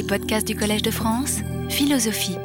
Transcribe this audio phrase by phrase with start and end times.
[0.00, 2.38] Les podcasts du Collège de France, philosophie.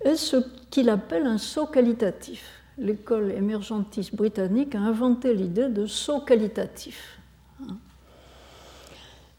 [0.00, 0.36] Est ce
[0.70, 2.42] qu'il appelle un saut qualitatif?
[2.78, 7.18] L'école émergentiste britannique a inventé l'idée de saut qualitatif.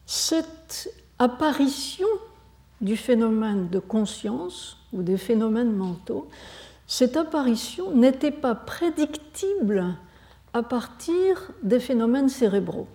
[0.06, 2.06] Cette apparition
[2.80, 6.30] du phénomène de conscience ou des phénomènes mentaux,
[6.86, 9.96] cette apparition n'était pas prédictible
[10.54, 12.88] à partir des phénomènes cérébraux.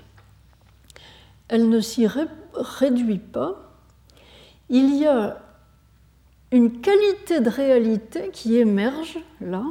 [1.48, 3.66] Elle ne s'y réduit pas.
[4.70, 5.42] Il y a
[6.52, 9.64] une qualité de réalité qui émerge là,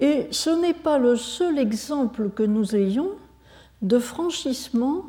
[0.00, 3.12] et ce n'est pas le seul exemple que nous ayons
[3.82, 5.04] de franchissement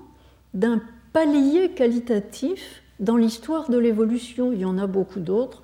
[0.54, 0.82] d'un
[1.14, 4.52] palier qualitatif dans l'histoire de l'évolution.
[4.54, 5.64] Il y en a beaucoup d'autres,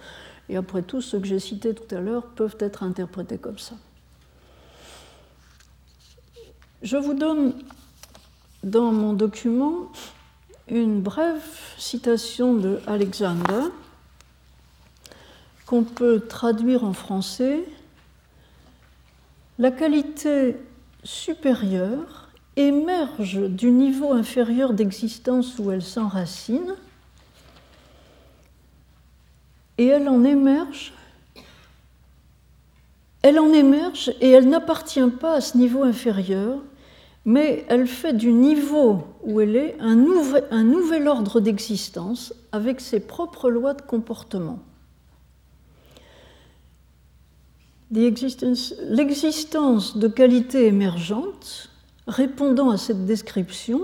[0.49, 3.75] et après tout, ceux que j'ai cités tout à l'heure peuvent être interprétés comme ça.
[6.81, 7.53] Je vous donne
[8.63, 9.91] dans mon document
[10.79, 11.43] une brève
[11.77, 13.69] citation de Alexander
[15.65, 17.63] qu'on peut traduire en français.
[19.59, 20.57] La qualité
[21.03, 26.75] supérieure émerge du niveau inférieur d'existence où elle s'enracine
[29.77, 30.93] et elle en émerge
[33.21, 36.57] elle en émerge et elle n'appartient pas à ce niveau inférieur,
[37.25, 43.49] mais elle fait du niveau où elle est un nouvel, ordre d'existence avec ses propres
[43.49, 44.59] lois de comportement.
[47.91, 48.73] L'existence
[49.97, 51.69] de qualités émergentes
[52.07, 53.81] répondant à cette description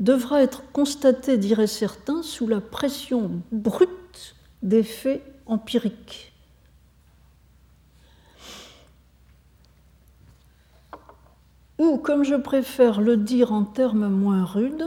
[0.00, 6.32] devra être constatée, dirait certains, sous la pression brute des faits empiriques.
[11.78, 14.86] Ou, comme je préfère le dire en termes moins rudes,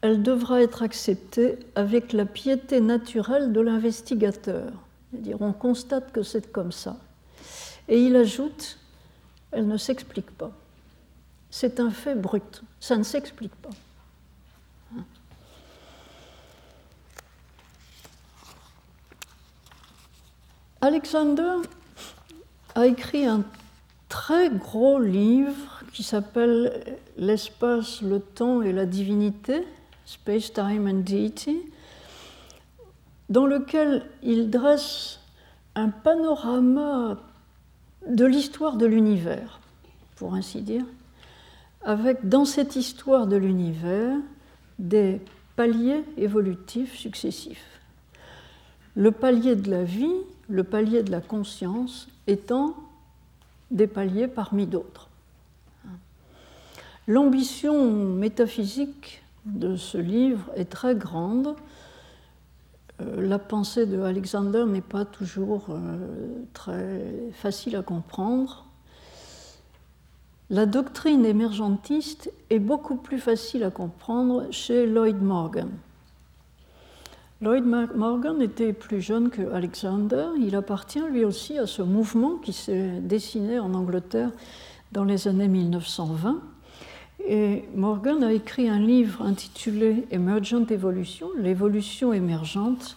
[0.00, 4.70] elle devra être acceptée avec la piété naturelle de l'investigateur.
[5.10, 6.96] C'est-à-dire, on constate que c'est comme ça.
[7.88, 8.78] Et il ajoute,
[9.50, 10.52] elle ne s'explique pas.
[11.50, 13.70] C'est un fait brut, ça ne s'explique pas.
[20.80, 21.56] Alexander
[22.76, 23.42] a écrit un
[24.08, 29.64] très gros livre qui s'appelle L'espace, le temps et la divinité,
[30.04, 31.60] Space, Time and Deity,
[33.28, 35.20] dans lequel il dresse
[35.74, 37.18] un panorama
[38.08, 39.60] de l'histoire de l'univers,
[40.16, 40.84] pour ainsi dire,
[41.82, 44.16] avec dans cette histoire de l'univers
[44.78, 45.20] des
[45.56, 47.80] paliers évolutifs successifs.
[48.94, 50.14] Le palier de la vie,
[50.48, 52.74] le palier de la conscience étant
[53.70, 55.08] des paliers parmi d'autres.
[57.06, 61.54] L'ambition métaphysique de ce livre est très grande.
[63.00, 68.66] Euh, la pensée de Alexander n'est pas toujours euh, très facile à comprendre.
[70.50, 75.70] La doctrine émergentiste est beaucoup plus facile à comprendre chez Lloyd Morgan.
[77.40, 80.26] Lloyd Morgan était plus jeune que Alexander.
[80.40, 84.32] Il appartient lui aussi à ce mouvement qui s'est dessiné en Angleterre
[84.90, 86.42] dans les années 1920.
[87.28, 92.96] Et Morgan a écrit un livre intitulé Emergent Evolution, l'évolution émergente,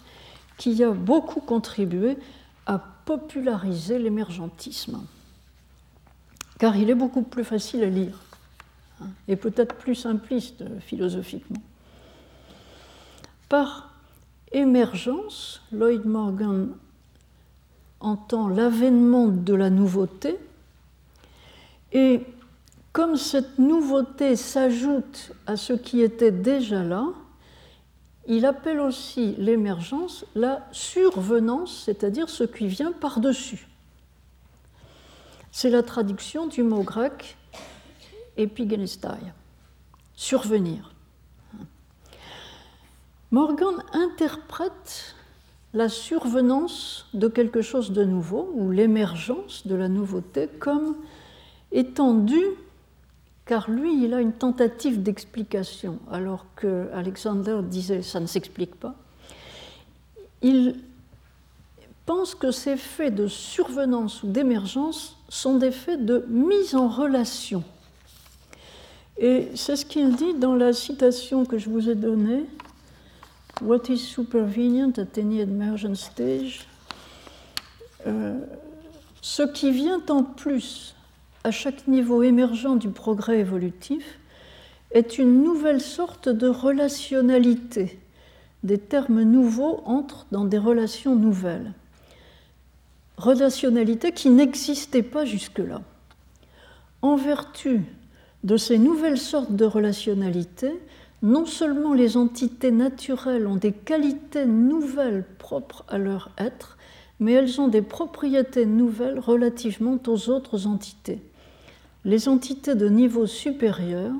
[0.57, 2.18] qui a beaucoup contribué
[2.66, 5.06] à populariser l'émergentisme.
[6.57, 8.18] Car il est beaucoup plus facile à lire
[9.01, 11.62] hein, et peut-être plus simpliste philosophiquement.
[13.47, 13.91] Par
[14.51, 16.75] émergence, Lloyd Morgan
[18.00, 20.38] entend l'avènement de la nouveauté,
[21.94, 22.22] et
[22.94, 27.07] comme cette nouveauté s'ajoute à ce qui était déjà là,
[28.28, 33.68] il appelle aussi l'émergence la survenance, c'est-à-dire ce qui vient par-dessus.
[35.51, 37.38] C'est la traduction du mot grec
[38.38, 39.19] epigenestai,
[40.16, 40.91] survenir.
[43.31, 45.16] Morgan interprète
[45.74, 50.98] la survenance de quelque chose de nouveau ou l'émergence de la nouveauté comme
[51.72, 52.51] étant due,
[53.45, 58.95] car lui, il a une tentative d'explication, alors que Alexander disait ça ne s'explique pas.
[60.42, 60.75] Il
[62.06, 67.63] pense que ces faits de survenance ou d'émergence sont des faits de mise en relation.
[69.18, 72.45] Et c'est ce qu'il dit dans la citation que je vous ai donnée
[73.62, 76.66] What is supervenient at any emergent stage?
[78.08, 78.40] Euh,
[79.22, 80.96] Ce qui vient en plus
[81.44, 84.18] à chaque niveau émergent du progrès évolutif
[84.92, 88.00] est une nouvelle sorte de relationnalité
[88.63, 91.74] des termes nouveaux entrent dans des relations nouvelles.
[93.18, 95.81] Relationnalité qui n'existait pas jusque-là.
[97.04, 97.84] En vertu
[98.44, 100.74] de ces nouvelles sortes de relationnalité,
[101.21, 106.77] non seulement les entités naturelles ont des qualités nouvelles propres à leur être,
[107.19, 111.19] mais elles ont des propriétés nouvelles relativement aux autres entités.
[112.03, 114.12] Les entités de niveau supérieur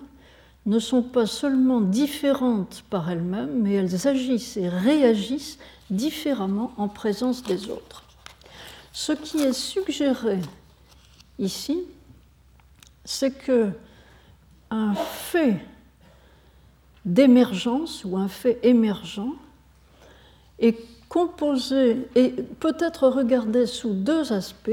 [0.68, 5.58] ne sont pas seulement différentes par elles-mêmes, mais elles agissent et réagissent
[5.90, 8.04] différemment en présence des autres.
[8.94, 10.40] Ce qui est suggéré
[11.40, 11.80] ici,
[13.04, 13.70] c'est que
[14.70, 15.58] un fait
[17.06, 19.34] d'émergence ou un fait émergent
[20.60, 20.78] est
[21.10, 24.72] composé et peut être regardé sous deux aspects.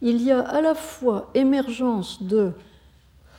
[0.00, 2.52] Il y a à la fois émergence de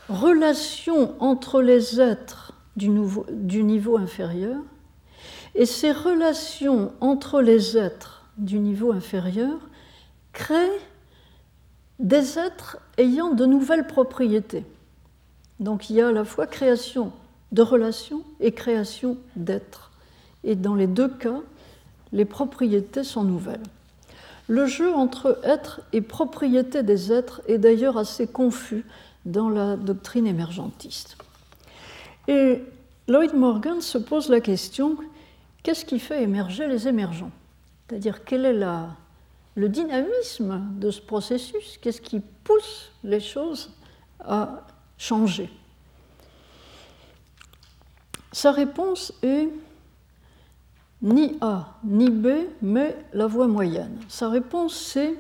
[0.10, 2.90] relations entre les êtres du,
[3.32, 4.62] du niveau inférieur,
[5.56, 9.60] et ces relations entre les êtres du niveau inférieur
[10.32, 10.82] créent
[12.00, 14.66] des êtres ayant de nouvelles propriétés.
[15.60, 17.12] Donc il y a à la fois création
[17.54, 19.92] de relations et création d'êtres.
[20.44, 21.40] Et dans les deux cas,
[22.12, 23.64] les propriétés sont nouvelles.
[24.48, 28.86] Le jeu entre être et propriété des êtres est d'ailleurs assez confus
[29.26, 31.16] dans la doctrine émergentiste.
[32.28, 32.62] Et
[33.08, 34.98] Lloyd Morgan se pose la question
[35.62, 37.32] qu'est-ce qui fait émerger les émergents?
[37.88, 38.66] C'est-à-dire quel est
[39.56, 41.78] le dynamisme de ce processus?
[41.82, 43.70] Qu'est-ce qui pousse les choses
[44.20, 44.66] à
[44.98, 45.50] changer?
[48.34, 49.48] Sa réponse est
[51.04, 52.28] ni A ni B,
[52.62, 53.96] mais la voie moyenne.
[54.10, 55.14] Sa réponse c'est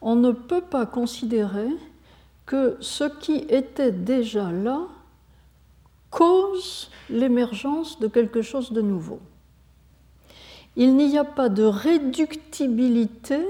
[0.00, 1.68] on ne peut pas considérer
[2.46, 4.82] que ce qui était déjà là
[6.10, 9.20] cause l'émergence de quelque chose de nouveau.
[10.76, 13.40] Il n'y a pas de réductibilité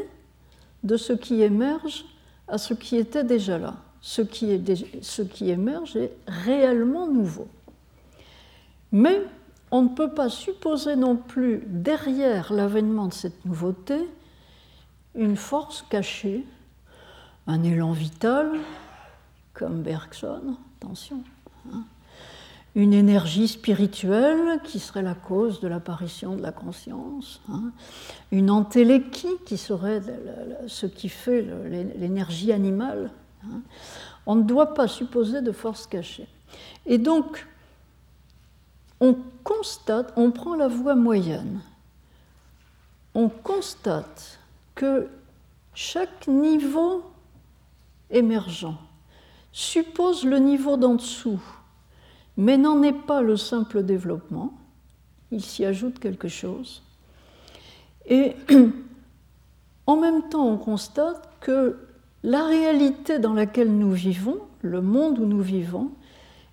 [0.82, 2.04] de ce qui émerge
[2.48, 3.76] à ce qui était déjà là.
[4.00, 4.60] Ce qui,
[5.00, 7.48] ce qui émerge est réellement nouveau.
[8.94, 9.20] Mais
[9.72, 14.08] on ne peut pas supposer non plus derrière l'avènement de cette nouveauté
[15.16, 16.44] une force cachée,
[17.48, 18.52] un élan vital,
[19.52, 21.24] comme Bergson, attention,
[21.72, 21.82] hein.
[22.76, 27.72] une énergie spirituelle qui serait la cause de l'apparition de la conscience, hein.
[28.30, 30.02] une entéléquie qui serait
[30.68, 31.44] ce qui fait
[31.98, 33.10] l'énergie animale.
[33.42, 33.60] Hein.
[34.26, 36.28] On ne doit pas supposer de force cachée.
[36.86, 37.44] Et donc,
[39.04, 41.60] on constate, on prend la voie moyenne,
[43.14, 44.38] on constate
[44.74, 45.08] que
[45.74, 47.04] chaque niveau
[48.10, 48.74] émergent
[49.52, 51.42] suppose le niveau d'en dessous,
[52.38, 54.54] mais n'en est pas le simple développement.
[55.30, 56.82] Il s'y ajoute quelque chose.
[58.06, 58.34] Et
[59.86, 61.76] en même temps, on constate que
[62.22, 65.90] la réalité dans laquelle nous vivons, le monde où nous vivons,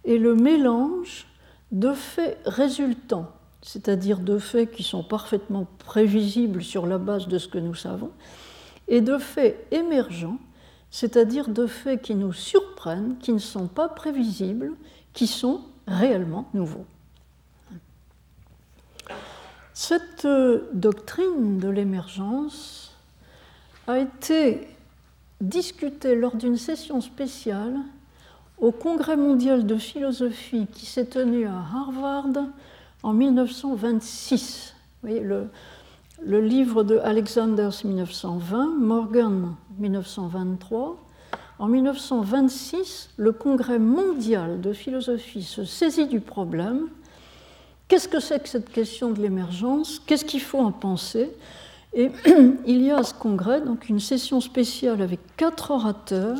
[0.03, 1.27] est le mélange
[1.71, 3.31] de faits résultants,
[3.62, 8.12] c'est-à-dire de faits qui sont parfaitement prévisibles sur la base de ce que nous savons,
[8.88, 10.38] et de faits émergents
[10.91, 14.73] c'est-à-dire de faits qui nous surprennent, qui ne sont pas prévisibles,
[15.13, 16.85] qui sont réellement nouveaux.
[19.74, 22.93] Cette euh, doctrine de l'émergence
[23.88, 24.67] a été
[25.39, 27.77] discutée lors d'une session spéciale
[28.62, 32.27] au Congrès mondial de philosophie qui s'est tenu à Harvard
[33.01, 34.75] en 1926.
[35.01, 35.50] Vous voyez, le,
[36.39, 40.96] livre de Alexander 1920, Morgan 1923.
[41.58, 46.88] En 1926, le Congrès mondial de philosophie se saisit du problème.
[47.88, 50.00] Qu'est-ce que c'est que cette question de l'émergence?
[50.06, 51.32] Qu'est-ce qu'il faut en penser?
[51.94, 52.12] Et
[52.68, 56.38] il y a à ce congrès donc une session spéciale avec quatre orateurs.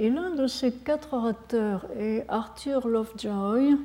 [0.00, 3.76] Et l'un de ces quatre orateurs est Arthur Lovejoy,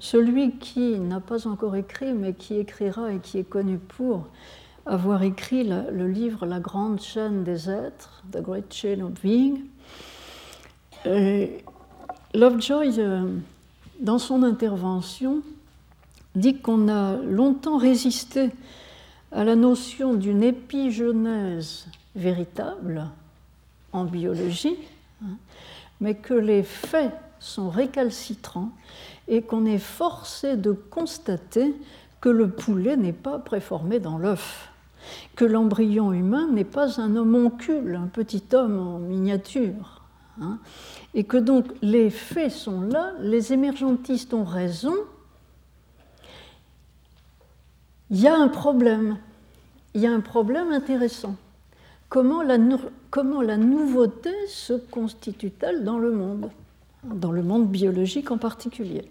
[0.00, 4.26] celui qui n'a pas encore écrit, mais qui écrira et qui est connu pour
[4.86, 9.60] avoir écrit le, livre La grande chaîne des êtres, The Great Chain of Being.
[12.34, 13.28] Lovejoy, euh,
[14.00, 15.42] dans son intervention,
[16.34, 18.50] dit qu'on a longtemps résisté
[19.30, 23.06] à la notion d'une épigenèse véritable
[23.92, 24.76] en biologie,
[25.22, 25.36] hein,
[26.00, 28.70] mais que les faits sont récalcitrants
[29.28, 31.74] et qu'on est forcé de constater
[32.20, 34.72] que le poulet n'est pas préformé dans l'œuf
[35.36, 40.02] que l'embryon humain n'est pas un homoncule, un petit homme en miniature,
[40.40, 40.58] hein,
[41.14, 44.94] et que donc les faits sont là, les émergentistes ont raison,
[48.10, 49.16] il y a un problème.
[49.94, 51.36] Il y a un problème intéressant.
[52.12, 56.50] Comment la, nouveauté se constitue-t-elle dans le monde
[57.04, 59.08] Dans le monde biologique en particulier?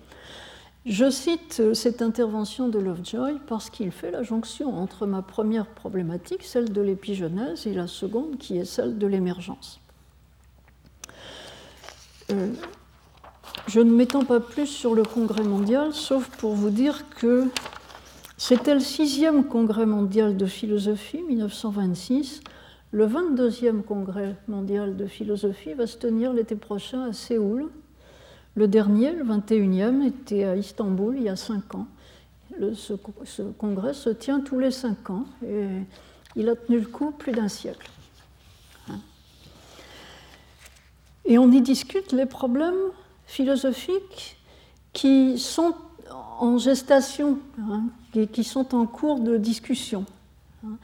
[0.86, 6.44] Je cite cette intervention de Lovejoy parce qu'il fait la jonction entre ma première problématique,
[6.44, 9.80] celle de l'épigenèse, et la seconde qui est celle de l'émergence.
[12.30, 12.54] Euh,
[13.66, 17.48] je ne m'étends pas plus sur le congrès mondial, sauf pour vous dire que
[18.38, 22.42] c'était le sixième congrès mondial de philosophie, 1926.
[22.94, 27.70] Le 22e congrès mondial de philosophie va se tenir l'été prochain à Séoul.
[28.56, 31.88] Le dernier, le 21e, était à Istanbul il y a cinq ans.
[32.74, 32.94] ce,
[33.58, 35.68] congrès se tient tous les cinq ans et
[36.36, 37.90] il a tenu le coup plus d'un siècle.
[38.90, 39.00] Hein.
[41.24, 42.92] Et on y discute les problèmes
[43.26, 44.38] philosophiques
[44.92, 45.76] qui sont
[46.42, 47.84] en gestation, hein,
[48.34, 50.06] qui sont en cours de discussion.
[50.66, 50.76] Hein.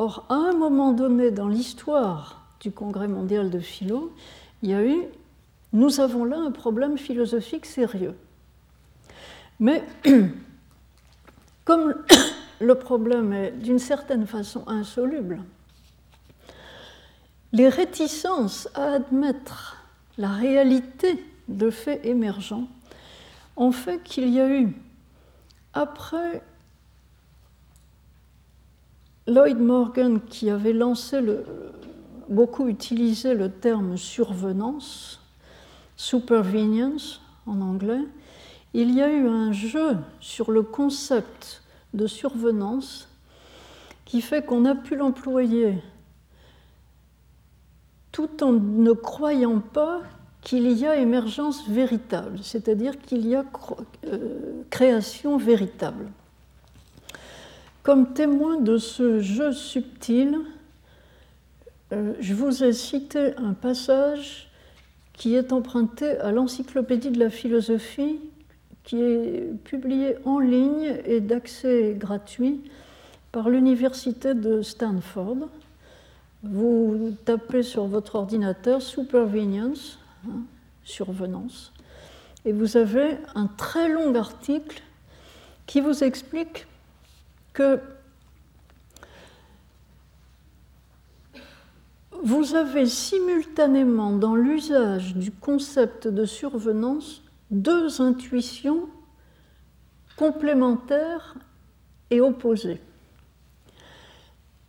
[0.00, 4.14] Or, à un moment donné dans l'histoire du Congrès mondial de philo,
[4.62, 5.02] il y a eu,
[5.72, 8.14] nous avons là un problème philosophique sérieux.
[9.58, 9.82] Mais
[11.64, 11.96] comme
[12.60, 15.40] le problème est d'une certaine façon insoluble,
[17.50, 19.84] les réticences à admettre
[20.16, 22.68] la réalité de faits émergents
[23.56, 24.76] ont fait qu'il y a eu,
[25.74, 26.40] après
[29.28, 31.20] Lloyd Morgan, qui avait lancé
[32.30, 35.20] beaucoup utilisé le terme survenance,
[35.96, 38.00] supervenience en anglais,
[38.72, 43.08] il y a eu un jeu sur le concept de survenance
[44.06, 45.74] qui fait qu'on a pu l'employer
[48.12, 50.00] tout en ne croyant pas
[50.40, 53.44] qu'il y a émergence véritable, c'est-à-dire qu'il y a
[54.06, 56.06] euh, création véritable.
[57.88, 60.40] Comme témoin de ce jeu subtil,
[61.94, 64.50] euh, je vous ai cité un passage
[65.14, 68.20] qui est emprunté à l'Encyclopédie de la philosophie,
[68.84, 72.60] qui est publié en ligne et d'accès gratuit
[73.32, 75.48] par l'Université de Stanford.
[76.42, 80.42] Vous tapez sur votre ordinateur Supervenience Hein,
[80.84, 81.72] survenance.
[82.44, 84.82] Et vous avez un très long article
[85.64, 86.66] qui vous explique
[87.58, 87.80] que
[92.22, 98.88] vous avez simultanément dans l'usage du concept de survenance deux intuitions
[100.16, 101.34] complémentaires
[102.10, 102.80] et opposées.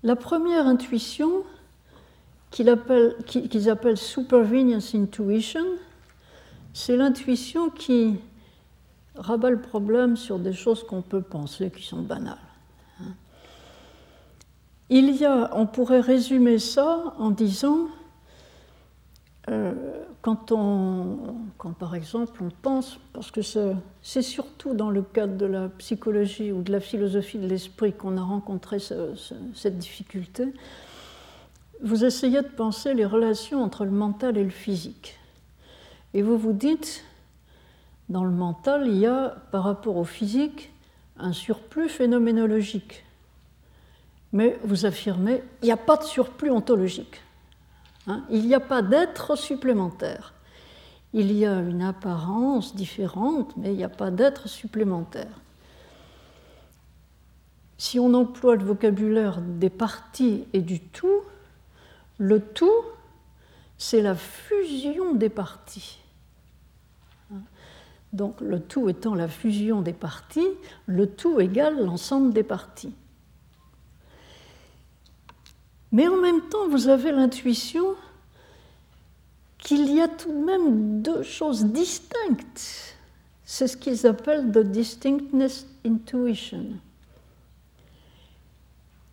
[0.01, 1.43] La première intuition,
[2.50, 3.15] qu'ils appellent,
[3.67, 5.65] appellent supervenience intuition,
[6.74, 8.17] c'est l'intuition qui
[9.13, 12.49] rabat le problème sur des choses qu'on peut penser qui sont banales.
[14.89, 17.89] Il y a, on pourrait résumer ça en disant,
[19.50, 19.74] euh,
[20.22, 23.41] quand, on, quand par exemple on pense, parce que
[24.01, 28.17] c'est surtout dans le cadre de la psychologie ou de la philosophie de l'esprit qu'on
[28.17, 30.53] a rencontré cette difficulté,
[31.81, 35.17] vous essayez de penser les relations entre le mental et le physique.
[36.13, 37.05] Et vous vous dites,
[38.10, 40.72] dans le mental, il y a, par rapport au physique,
[41.17, 43.05] un surplus phénoménologique.
[44.31, 47.21] Mais vous affirmez, il n'y a pas de surplus ontologique.
[48.07, 48.24] Hein.
[48.29, 50.33] il n'y a pas d'être supplémentaire.
[51.13, 55.41] Il y a une apparence différente, mais il n'y a pas d'être supplémentaire.
[57.77, 61.21] Si on emploie le vocabulaire des parties et du tout,
[62.17, 62.83] le tout,
[63.77, 66.00] c'est la fusion des parties.
[68.12, 70.48] Donc le tout étant la fusion des parties,
[70.88, 72.93] le tout égale l'ensemble des parties.
[75.91, 77.96] Mais en même temps, vous avez l'intuition
[79.58, 82.96] qu'il y a tout de même deux choses distinctes.
[83.43, 86.65] C'est ce qu'ils appellent the distinctness intuition.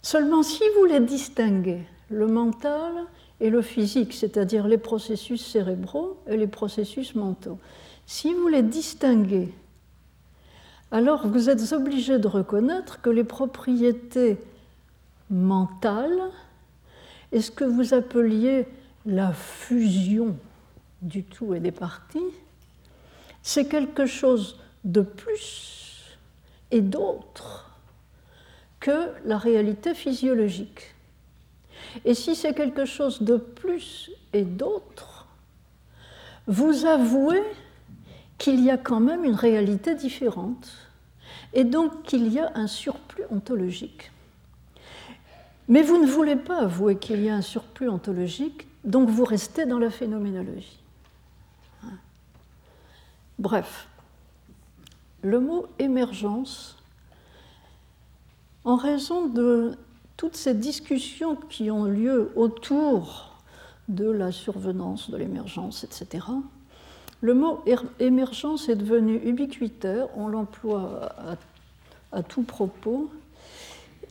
[0.02, 2.92] Seulement si vous les distinguez, le mental
[3.40, 7.58] et le physique, c'est-à-dire les processus cérébraux et les processus mentaux.
[8.06, 9.52] Si vous les distinguez,
[10.92, 14.38] alors vous êtes obligé de reconnaître que les propriétés
[15.28, 16.30] mentales
[17.32, 18.66] est ce que vous appeliez
[19.04, 20.36] la fusion
[21.02, 22.18] du tout et des parties,
[23.42, 26.16] c'est quelque chose de plus
[26.70, 27.70] et d'autre
[28.80, 30.94] que la réalité physiologique.
[32.04, 35.26] Et si c'est quelque chose de plus et d'autre,
[36.46, 37.42] vous avouez
[38.38, 40.68] qu'il y a quand même une réalité différente.
[41.52, 44.10] et donc qu'il y a un surplus ontologique.
[45.68, 49.66] Mais vous ne voulez pas avouer qu'il y a un surplus ontologique, donc vous restez
[49.66, 50.80] dans la phénoménologie.
[53.38, 53.88] Bref,
[55.22, 56.78] le mot émergence,
[58.64, 59.76] en raison de
[60.16, 63.42] toutes ces discussions qui ont lieu autour
[63.88, 66.26] de la survenance, de l'émergence, etc.,
[67.22, 67.62] le mot
[67.98, 71.08] émergence est devenu ubiquitaire, on l'emploie
[72.12, 73.10] à, tout propos,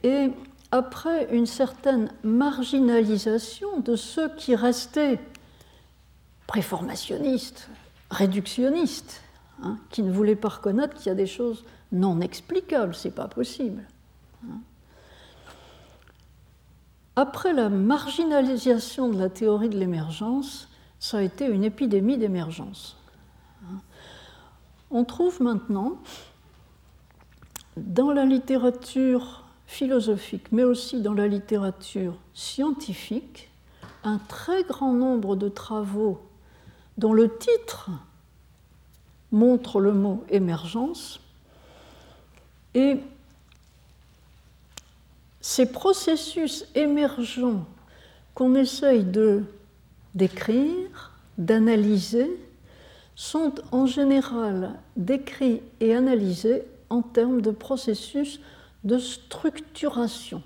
[0.04, 0.30] et
[0.76, 5.22] après une certaine marginalisation de ceux qui restaient
[6.48, 7.70] préformationnistes,
[8.12, 9.22] réductionnistes,
[9.64, 11.64] hein, qui ne voulaient pas reconnaître qu'il y a des choses
[11.94, 13.84] non explicables, c'est pas possible.
[14.44, 14.60] Hein.
[17.16, 20.68] Après la marginalisation de la théorie de l'émergence,
[21.00, 22.98] ça a été une épidémie d'émergence.
[24.92, 25.94] On trouve maintenant
[27.78, 33.50] dans la littérature philosophique, mais aussi dans la littérature scientifique,
[34.04, 36.22] un très grand nombre de travaux
[36.98, 37.90] dont le titre
[39.32, 41.20] montre le mot émergence.
[42.74, 43.00] Et
[45.42, 47.66] ces processus émergents
[48.34, 49.44] qu'on essaye de
[50.14, 52.32] d'écrire, d'analyser,
[53.16, 58.40] sont en général décrits et analysés en termes de processus
[58.86, 60.42] de structuration,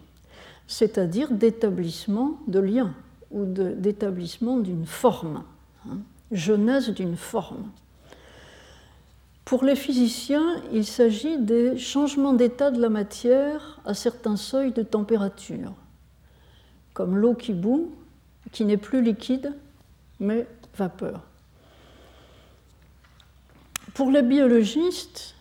[0.67, 2.93] c'est-à-dire d'établissement de liens
[3.31, 5.43] ou d'établissement d'une forme,
[5.87, 5.99] hein,
[6.31, 7.69] genèse d'une forme.
[9.45, 14.83] Pour les physiciens, il s'agit des changements d'état de la matière à certains seuils de
[14.83, 15.73] température,
[16.93, 17.91] comme l'eau qui bout
[18.51, 19.53] qui n'est plus liquide,
[20.19, 21.21] mais vapeur.
[23.93, 25.35] Pour les biologistes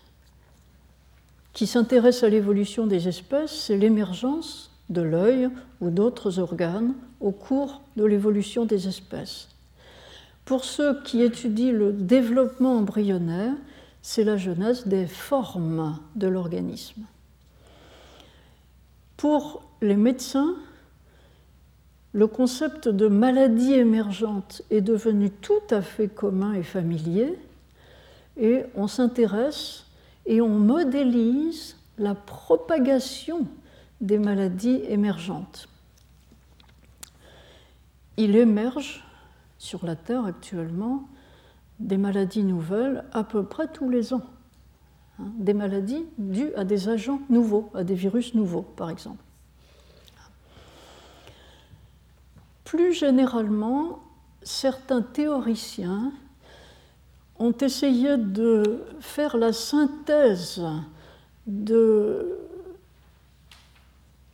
[1.58, 5.48] qui s'intéressent à l'évolution des espèces, c'est l'émergence de l'œil
[5.80, 9.49] ou d'autres organes au cours de l'évolution des espèces.
[10.44, 13.54] Pour ceux qui étudient le développement embryonnaire,
[14.02, 17.02] c'est la genèse des formes de l'organisme.
[19.16, 20.54] Pour les médecins,
[22.12, 27.36] le concept de maladie émergente est devenu tout à fait commun et familier,
[28.36, 29.87] et on s'intéresse
[30.28, 33.49] et on modélise la propagation
[34.00, 35.69] des maladies émergentes.
[38.19, 39.04] Il émerge
[39.56, 41.08] sur la Terre actuellement
[41.80, 44.23] des maladies nouvelles à peu près tous les ans.
[45.19, 49.25] Hein, des maladies dues à des agents nouveaux, à des virus nouveaux par exemple.
[52.64, 54.00] Plus généralement,
[54.43, 56.12] certains théoriciens
[57.38, 60.62] ont essayé de faire la synthèse
[61.46, 62.38] de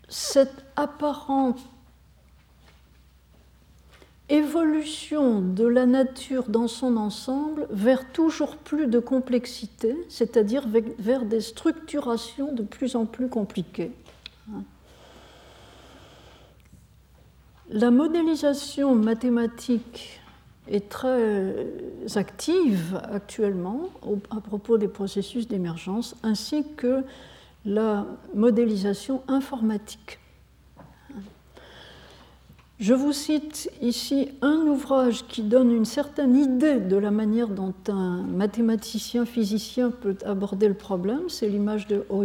[0.09, 1.61] cette apparente
[4.29, 10.65] évolution de la nature dans son ensemble vers toujours plus de complexité, c'est-à-dire
[10.99, 13.93] vers des structurations de plus en plus compliquées.
[17.71, 20.21] La modélisation mathématique
[20.69, 21.67] est très
[22.17, 23.91] active actuellement
[24.31, 27.05] à propos des processus d'émergence, ainsi que
[27.65, 30.19] la modélisation informatique.
[32.81, 37.75] Je vous cite ici un ouvrage qui donne une certaine idée de la manière dont
[37.89, 42.25] un mathématicien, physicien peut aborder le problème, c'est l'image de Ho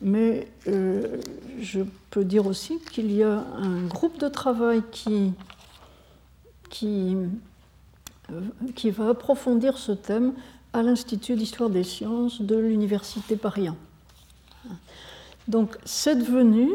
[0.00, 1.16] mais euh,
[1.60, 5.32] je peux dire aussi qu'il y a un groupe de travail qui,
[6.70, 7.16] qui,
[8.30, 8.40] euh,
[8.74, 10.34] qui va approfondir ce thème
[10.72, 13.68] à l'Institut d'histoire des sciences de l'Université Paris
[15.46, 16.68] Donc c'est devenu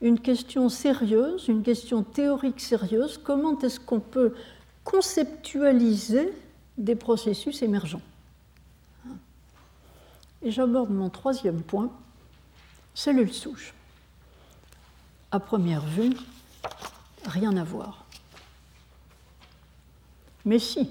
[0.00, 3.18] une question sérieuse, une question théorique sérieuse.
[3.18, 4.34] Comment est-ce qu'on peut
[4.84, 6.32] conceptualiser
[6.76, 8.02] des processus émergents?
[10.42, 11.90] Et j'aborde mon troisième point
[12.98, 13.74] Cellule souche.
[15.30, 16.16] À première vue,
[17.26, 18.07] rien à voir.
[20.44, 20.90] Mais si.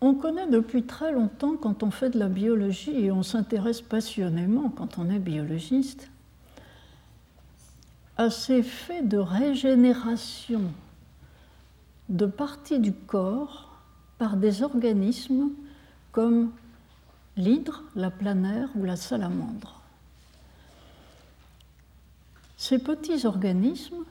[0.00, 4.68] On connaît depuis très longtemps, quand on fait de la biologie et on s'intéresse passionnément
[4.68, 6.10] quand on est biologiste,
[8.18, 10.62] à ces faits de régénération
[12.08, 13.78] de parties du corps
[14.18, 15.50] par des organismes
[16.12, 16.52] comme
[17.36, 19.80] l'hydre, la planaire ou la salamandre.
[22.56, 24.04] Ces petits organismes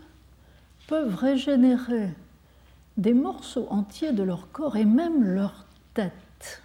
[0.87, 2.09] peuvent régénérer
[2.97, 6.61] des morceaux entiers de leur corps et même leur tête.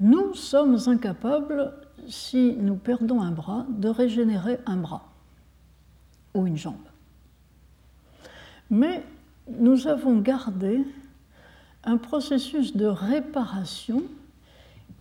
[0.00, 1.72] Nous sommes incapables,
[2.08, 5.08] si nous perdons un bras, de régénérer un bras
[6.34, 6.74] ou une jambe.
[8.70, 9.02] Mais
[9.48, 10.84] nous avons gardé
[11.84, 14.02] un processus de réparation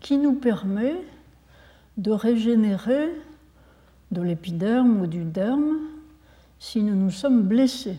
[0.01, 0.95] qui nous permet
[1.97, 3.09] de régénérer
[4.11, 5.79] de l'épiderme ou du derme
[6.59, 7.97] si nous nous sommes blessés.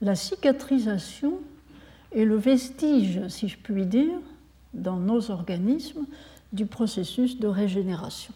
[0.00, 1.40] La cicatrisation
[2.12, 4.18] est le vestige, si je puis dire,
[4.74, 6.06] dans nos organismes
[6.52, 8.32] du processus de régénération.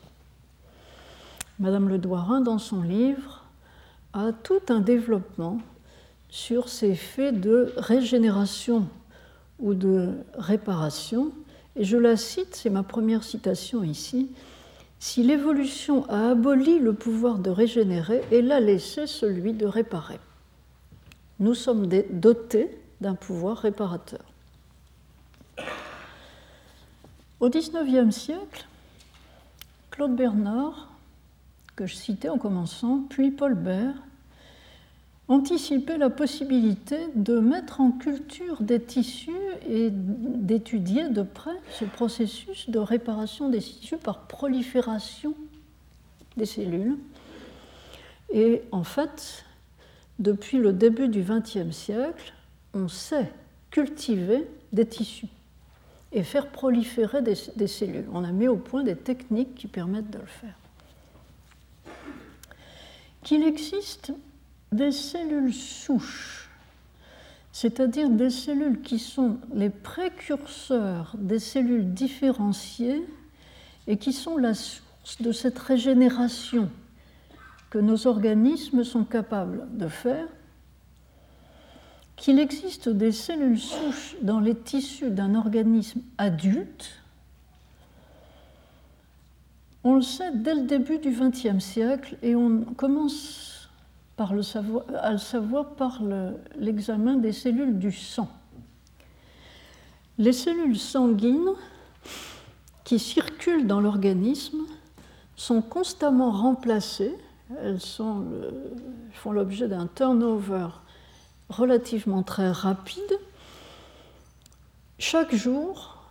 [1.59, 3.45] Madame Le Douarin, dans son livre,
[4.13, 5.59] a tout un développement
[6.29, 8.89] sur ces faits de régénération
[9.59, 11.33] ou de réparation.
[11.77, 14.31] Et je la cite, c'est ma première citation ici.
[15.05, 20.21] Si l'évolution a aboli le pouvoir de régénérer, elle a laissé celui de réparer.
[21.41, 24.25] Nous sommes dotés d'un pouvoir réparateur.
[27.41, 28.65] Au XIXe siècle,
[29.91, 30.93] Claude Bernard,
[31.75, 33.97] que je citais en commençant, puis Paul Bert,
[35.29, 39.31] anticipaient la possibilité de mettre en culture des tissus
[39.69, 45.35] et d'étudier de près ce processus de réparation des tissus par prolifération
[46.37, 46.99] des cellules.
[48.33, 49.45] Et en fait,
[50.19, 52.35] depuis le début du XXe siècle,
[52.75, 53.31] on sait
[53.71, 55.29] cultiver des tissus
[56.13, 58.07] et faire proliférer des, cellules.
[58.13, 60.55] On a mis au point des techniques qui permettent de le faire.
[63.23, 64.13] Qu'il existe
[64.73, 66.51] des cellules souches,
[67.53, 73.07] c'est-à-dire des cellules qui sont les précurseurs des cellules différenciées
[73.87, 76.71] et qui sont la source de cette régénération
[77.71, 80.29] que nos organismes sont capables de faire
[82.17, 87.03] qu'il existe des cellules souches dans les tissus d'un organisme adulte,
[89.83, 93.52] on le sait dès le début du XXe siècle et on commence
[94.31, 96.01] à le savoir par
[96.59, 98.29] l'examen des cellules du sang.
[100.19, 101.55] Les cellules sanguines
[102.85, 104.61] qui circulent dans l'organisme
[105.37, 107.17] sont constamment remplacées,
[107.61, 110.69] elles, font l'objet d'un turnover
[111.49, 113.19] relativement très rapide.
[114.99, 116.03] Chaque jour,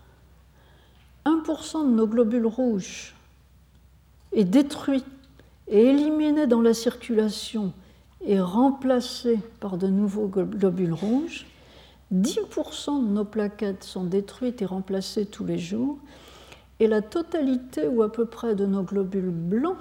[1.25, 3.15] 1% de nos globules rouges
[4.33, 5.03] est détruit
[5.67, 7.73] et éliminé dans la circulation
[8.25, 11.47] et remplacé par de nouveaux globules rouges.
[12.13, 15.97] 10% de nos plaquettes sont détruites et remplacées tous les jours.
[16.79, 19.77] Et la totalité ou à peu près de nos globules blancs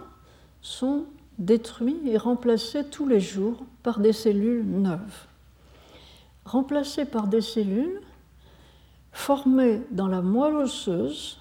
[0.63, 1.05] sont
[1.39, 5.27] détruits et remplacés tous les jours par des cellules neuves
[6.51, 8.01] remplacées par des cellules
[9.13, 11.39] formées dans la moelle osseuse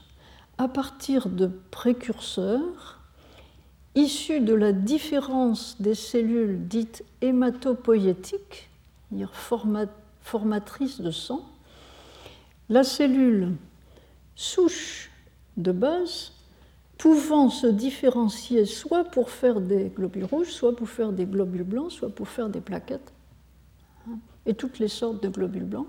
[0.58, 2.99] à partir de précurseurs
[3.95, 8.69] issus de la différence des cellules dites hématopoïétiques,
[9.10, 9.34] c'est-à-dire
[10.21, 11.45] formatrices de sang.
[12.69, 13.56] La cellule
[14.36, 15.10] souche
[15.58, 16.34] de base
[16.97, 21.91] pouvant se différencier soit pour faire des globules rouges, soit pour faire des globules blancs,
[21.91, 23.13] soit pour faire des plaquettes
[24.45, 25.88] et toutes les sortes de globules blancs.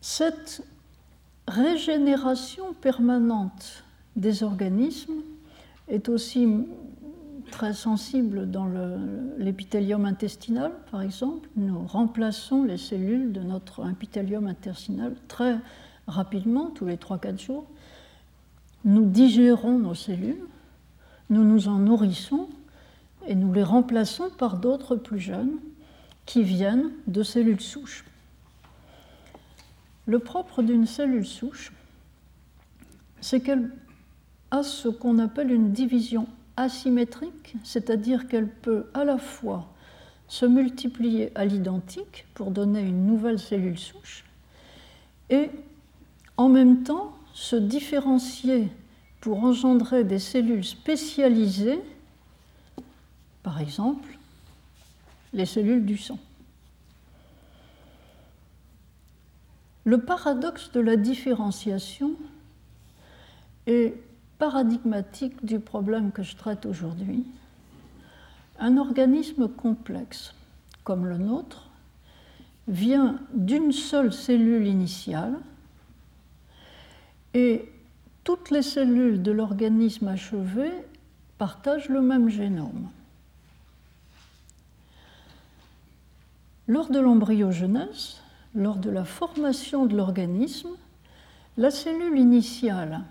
[0.00, 0.62] Cette
[1.48, 3.84] régénération permanente
[4.16, 5.22] des organismes
[5.88, 6.48] est aussi
[7.50, 8.66] très sensible dans
[9.38, 11.48] l'épithélium intestinal, par exemple.
[11.56, 15.58] Nous remplaçons les cellules de notre épithélium intestinal très
[16.06, 17.66] rapidement, tous les 3-4 jours.
[18.84, 20.44] Nous digérons nos cellules,
[21.30, 22.48] nous nous en nourrissons
[23.26, 25.58] et nous les remplaçons par d'autres plus jeunes
[26.26, 28.04] qui viennent de cellules souches.
[30.06, 31.72] Le propre d'une cellule souche,
[33.20, 33.70] c'est qu'elle
[34.50, 39.68] a ce qu'on appelle une division asymétrique, c'est-à-dire qu'elle peut à la fois
[40.28, 44.24] se multiplier à l'identique pour donner une nouvelle cellule souche
[45.30, 45.50] et
[46.36, 48.68] en même temps se différencier
[49.20, 51.80] pour engendrer des cellules spécialisées
[53.42, 54.18] par exemple,
[55.32, 56.18] les cellules du sang.
[59.84, 62.12] Le paradoxe de la différenciation
[63.66, 63.94] est
[64.38, 67.26] paradigmatique du problème que je traite aujourd'hui.
[68.58, 70.34] Un organisme complexe
[70.84, 71.68] comme le nôtre
[72.68, 75.34] vient d'une seule cellule initiale
[77.34, 77.68] et
[78.24, 80.70] toutes les cellules de l'organisme achevé
[81.38, 82.88] partagent le même génome.
[86.68, 88.21] Lors de l'embryogenèse,
[88.54, 90.70] lors de la formation de l'organisme,
[91.56, 93.02] la cellule initiale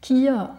[0.00, 0.54] qui a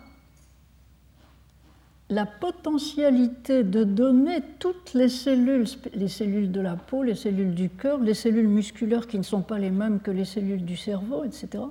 [2.09, 7.69] la potentialité de donner toutes les cellules, les cellules de la peau, les cellules du
[7.69, 11.23] cœur, les cellules musculaires qui ne sont pas les mêmes que les cellules du cerveau,
[11.23, 11.63] etc.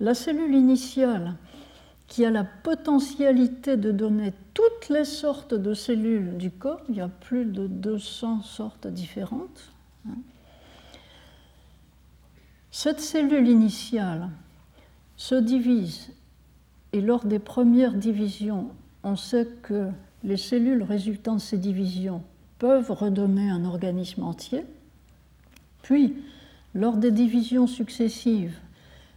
[0.00, 1.34] La cellule initiale
[2.08, 7.00] qui a la potentialité de donner toutes les sortes de cellules du corps, il y
[7.00, 9.72] a plus de 200 sortes différentes.
[10.08, 10.16] Hein.
[12.78, 14.28] Cette cellule initiale
[15.16, 16.10] se divise
[16.92, 18.68] et lors des premières divisions,
[19.02, 19.88] on sait que
[20.22, 22.22] les cellules résultant de ces divisions
[22.58, 24.66] peuvent redonner un organisme entier.
[25.80, 26.16] Puis,
[26.74, 28.58] lors des divisions successives,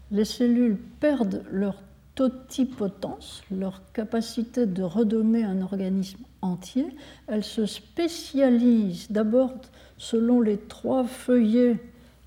[0.10, 1.82] les cellules perdent leur
[2.16, 6.88] totipotence, leur capacité de redonner un organisme entier.
[7.28, 9.52] Elles se spécialisent d'abord
[9.98, 11.76] selon les trois feuillets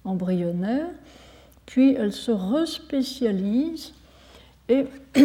[0.05, 0.90] embryonnaires,
[1.72, 3.94] puis elles se respécialisent
[4.68, 4.85] et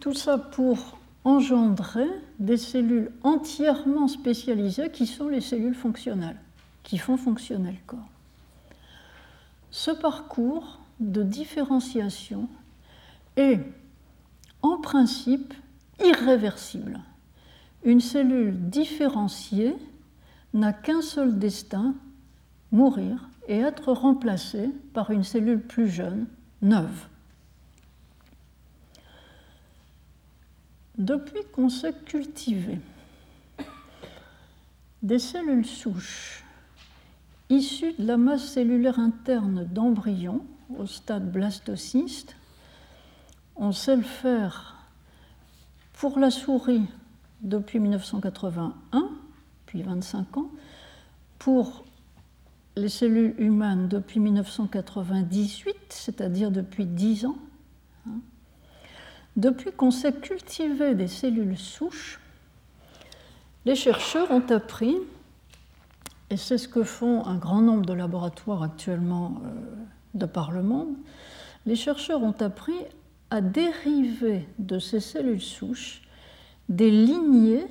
[0.00, 6.40] tout ça pour engendrer des cellules entièrement spécialisées qui sont les cellules fonctionnelles,
[6.82, 8.08] qui font fonctionner le corps.
[9.70, 12.48] Ce parcours de différenciation
[13.36, 13.60] est
[14.62, 15.52] en principe
[16.02, 16.98] irréversible.
[17.84, 19.76] Une cellule différenciée
[20.54, 21.94] n'a qu'un seul destin,
[22.70, 26.26] mourir et être remplacée par une cellule plus jeune,
[26.60, 27.08] neuve.
[30.98, 32.78] Depuis qu'on sait cultiver
[35.02, 36.44] des cellules souches
[37.48, 40.44] issues de la masse cellulaire interne d'embryons
[40.78, 42.36] au stade blastocyste,
[43.56, 44.76] on sait le faire
[45.94, 46.86] pour la souris
[47.42, 49.08] depuis 1981,
[49.66, 50.50] puis 25 ans,
[51.38, 51.84] pour
[52.76, 57.38] les cellules humaines depuis 1998, c'est-à-dire depuis 10 ans.
[58.06, 58.20] Hein.
[59.36, 62.20] Depuis qu'on sait cultiver des cellules souches,
[63.64, 64.96] les chercheurs ont appris,
[66.30, 69.50] et c'est ce que font un grand nombre de laboratoires actuellement euh,
[70.14, 70.94] de par le monde,
[71.66, 72.78] les chercheurs ont appris
[73.30, 76.02] à dériver de ces cellules souches
[76.68, 77.66] des lignées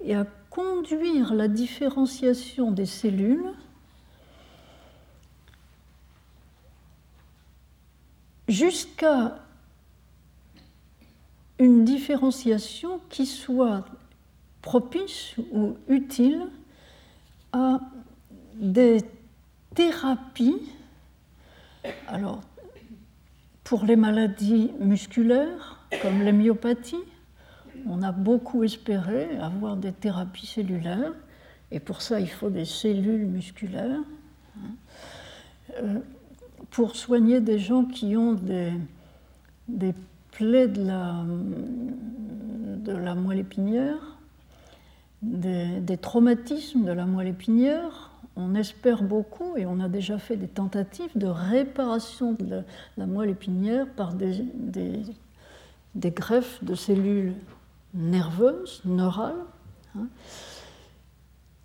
[0.00, 3.52] et à conduire la différenciation des cellules
[8.48, 9.38] jusqu'à
[11.58, 13.84] une différenciation qui soit
[14.62, 16.46] propice ou utile
[17.52, 17.80] à
[18.54, 19.02] des
[19.74, 20.60] thérapies.
[22.08, 22.40] Alors,
[23.64, 26.96] pour les maladies musculaires, comme la myopathie,
[27.86, 31.12] on a beaucoup espéré avoir des thérapies cellulaires,
[31.70, 34.00] et pour ça, il faut des cellules musculaires.
[35.82, 36.00] Euh,
[36.72, 38.72] pour soigner des gens qui ont des,
[40.32, 41.22] plaies de la,
[42.76, 44.16] de la moelle épinière,
[45.20, 48.10] des, traumatismes de la moelle épinière.
[48.34, 52.62] On espère beaucoup et on a déjà fait des tentatives de réparation de
[52.96, 55.02] la, moelle épinière par des, des,
[55.94, 57.34] des, greffes de cellules
[57.92, 59.44] nerveuses, neurales.
[59.94, 60.06] Hein.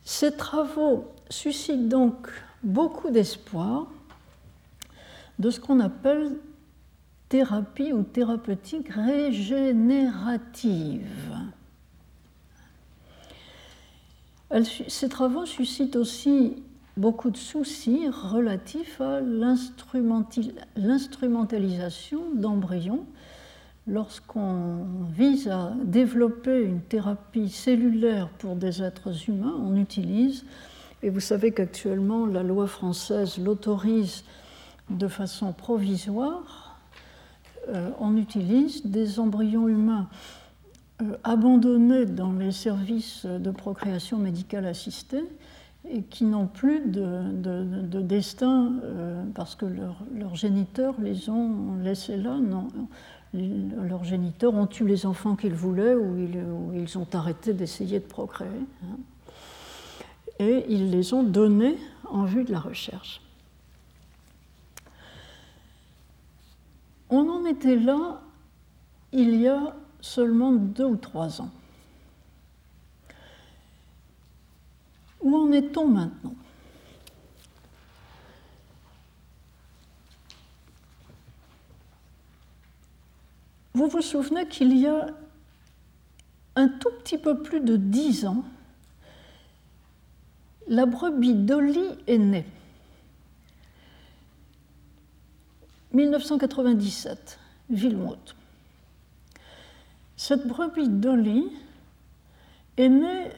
[0.04, 2.28] Ces travaux suscitent donc
[2.62, 3.88] beaucoup d'espoir
[5.40, 6.36] de ce qu'on appelle
[7.30, 11.34] thérapie ou thérapeutique régénérative.
[14.88, 16.64] ces travaux suscitent aussi
[16.96, 23.06] beaucoup de soucis relatifs à l'instrumentalisation d'embryons.
[23.88, 30.44] Lorsqu'on vise à développer une thérapie cellulaire pour des êtres humains, on utilise,
[31.04, 34.24] et vous savez qu'actuellement la loi française l'autorise
[34.90, 36.78] de façon provisoire,
[37.70, 40.08] euh, on utilise des embryons humains
[41.02, 45.24] euh, abandonnés dans les services de procréation médicale assistée
[45.90, 52.38] et qui n'ont plus de, destin euh, parce que leurs géniteurs les ont laissés là.
[52.38, 52.68] Non,
[53.34, 58.50] leurs géniteurs ont tué les enfants qu'ils voulaient ou ils, ont arrêté d'essayer de procréer.
[58.84, 58.98] Hein.
[60.40, 61.78] Et ils les ont donnés
[62.10, 63.22] en vue de la recherche.
[67.10, 68.22] On en était là
[69.12, 71.52] il y a seulement deux ou trois ans.
[75.22, 76.36] Où en est-on maintenant?
[83.74, 85.08] Vous vous souvenez qu'il y a
[86.56, 88.44] un tout petit peu plus de dix ans,
[90.68, 92.46] la brebis Dolly est née.
[95.98, 97.40] 1997,
[97.72, 98.18] Villemot.
[100.16, 101.46] Cette brebis Dolly
[102.78, 103.32] est née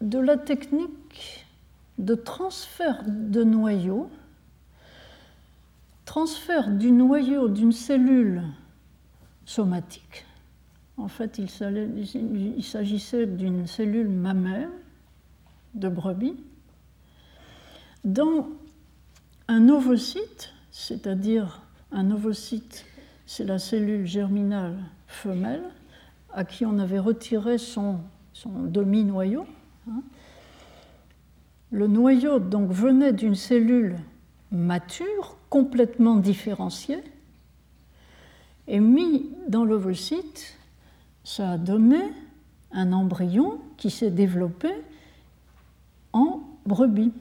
[0.00, 1.44] de la technique
[1.98, 4.08] de transfert de noyau,
[6.06, 8.42] transfert du noyau d'une cellule
[9.44, 10.24] somatique.
[10.96, 14.70] En fait, il s'agissait d'une cellule mammaire
[15.74, 16.36] de brebis
[18.02, 18.48] dans
[19.48, 21.60] un ovocyte, c'est-à-dire
[21.92, 22.84] un ovocyte,
[23.26, 24.76] c'est la cellule germinale
[25.06, 25.64] femelle,
[26.32, 28.00] à qui on avait retiré son,
[28.44, 29.46] demi-noyau.
[29.88, 30.02] Hein.
[31.70, 33.98] Le noyau donc venait d'une cellule
[34.50, 37.02] mature, complètement différenciée,
[38.68, 40.56] et mis dans l'ovocyte,
[41.24, 42.00] ça a donné
[42.72, 44.68] un embryon qui s'est développé
[46.12, 47.12] en brebis.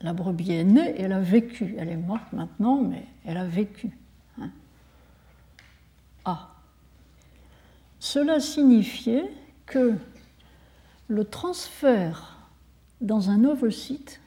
[0.00, 1.74] La brebis est née, elle a vécu.
[1.78, 3.90] Elle est morte maintenant, mais elle a vécu.
[4.40, 4.50] Hein.
[6.24, 6.50] Ah.
[7.98, 9.28] Cela signifiait
[9.66, 9.94] que
[11.08, 12.38] le transfert
[13.00, 14.20] dans un ovocyte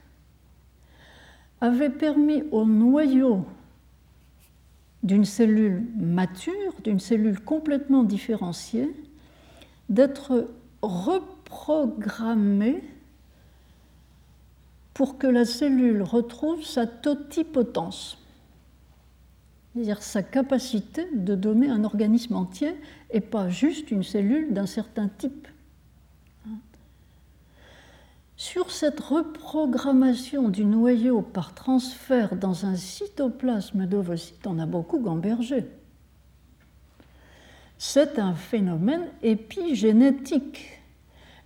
[1.62, 3.46] avait permis au noyau
[5.04, 8.94] d'une cellule mature, d'une cellule complètement différenciée,
[9.90, 10.48] d'être
[10.82, 12.84] reprogrammé
[14.94, 18.18] pour que la cellule retrouve sa totipotence,
[19.74, 22.76] c'est-à-dire sa capacité de donner un organisme entier
[23.10, 25.48] et pas juste une cellule d'un certain type.
[28.36, 35.66] Sur cette reprogrammation du noyau par transfert dans un cytoplasme d'ovocyte, on a beaucoup gambergé.
[37.78, 40.82] C'est un phénomène épigénétique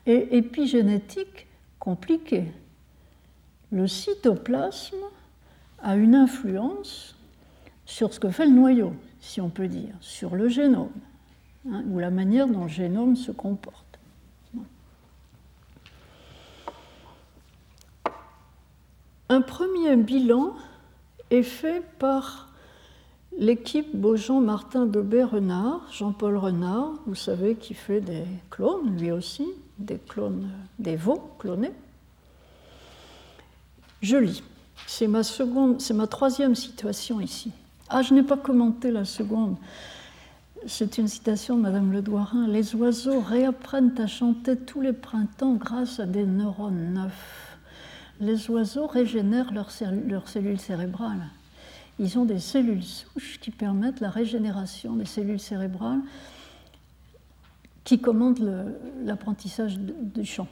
[0.06, 1.48] et épigénétique
[1.80, 2.46] compliqué.
[3.76, 4.96] Le cytoplasme
[5.84, 7.14] a une influence
[7.86, 10.94] sur ce que fait le noyau, si on peut dire, sur le génome,
[11.70, 14.00] hein, ou la manière dont le génome se comporte.
[19.28, 20.56] Un premier bilan
[21.30, 22.48] est fait par
[23.38, 29.46] l'équipe Beaujean-Martin Bebet-Renard, Jean-Paul Renard, vous savez, qui fait des clones, lui aussi,
[29.80, 31.74] des clones, des veaux clonés.
[34.06, 34.44] Je lis.
[34.86, 37.52] C'est ma troisième citation ici.
[37.89, 39.56] Ah, je n'ai pas commenté la seconde.
[40.68, 42.48] C'est une citation de Madame Le Douarin.
[42.48, 47.46] Les oiseaux réapprennent à chanter tous les printemps grâce à des neurones neufs
[48.20, 51.28] les oiseaux régénèrent leurs cellules, cérébrales.
[52.00, 56.02] Ils ont des cellules souches qui permettent la régénération des cellules cérébrales
[57.84, 58.65] qui commandent
[59.04, 60.48] l'apprentissage du chant.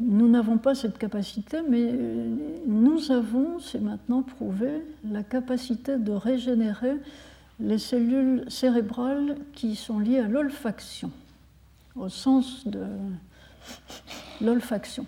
[0.00, 1.92] Nous n'avons pas cette capacité, mais
[2.66, 6.96] nous avons, c'est maintenant prouvé, la capacité de régénérer
[7.60, 11.12] les cellules cérébrales qui sont liées à l'olfaction,
[11.94, 12.84] au sens de
[14.40, 15.06] l'olfaction.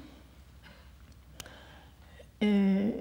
[2.40, 2.92] Et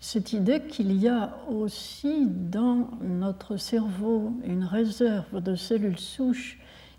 [0.00, 6.58] cette idée qu'il y a aussi dans notre cerveau une réserve de cellules souches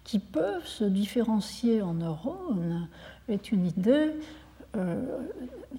[0.09, 2.87] qui peuvent se différencier en neurones
[3.27, 4.09] est une idée
[4.75, 5.19] euh,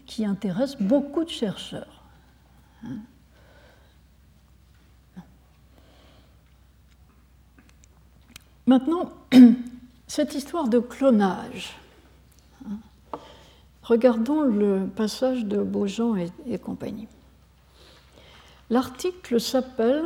[0.06, 2.04] qui intéresse beaucoup de chercheurs.
[8.68, 9.10] Maintenant,
[10.06, 11.76] cette histoire de clonage.
[13.82, 16.14] Regardons le passage de Beaujean
[16.46, 17.08] et, compagnie.
[18.70, 20.04] L'article s'appelle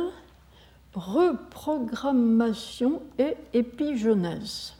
[0.95, 4.73] Reprogrammation et épigenèse.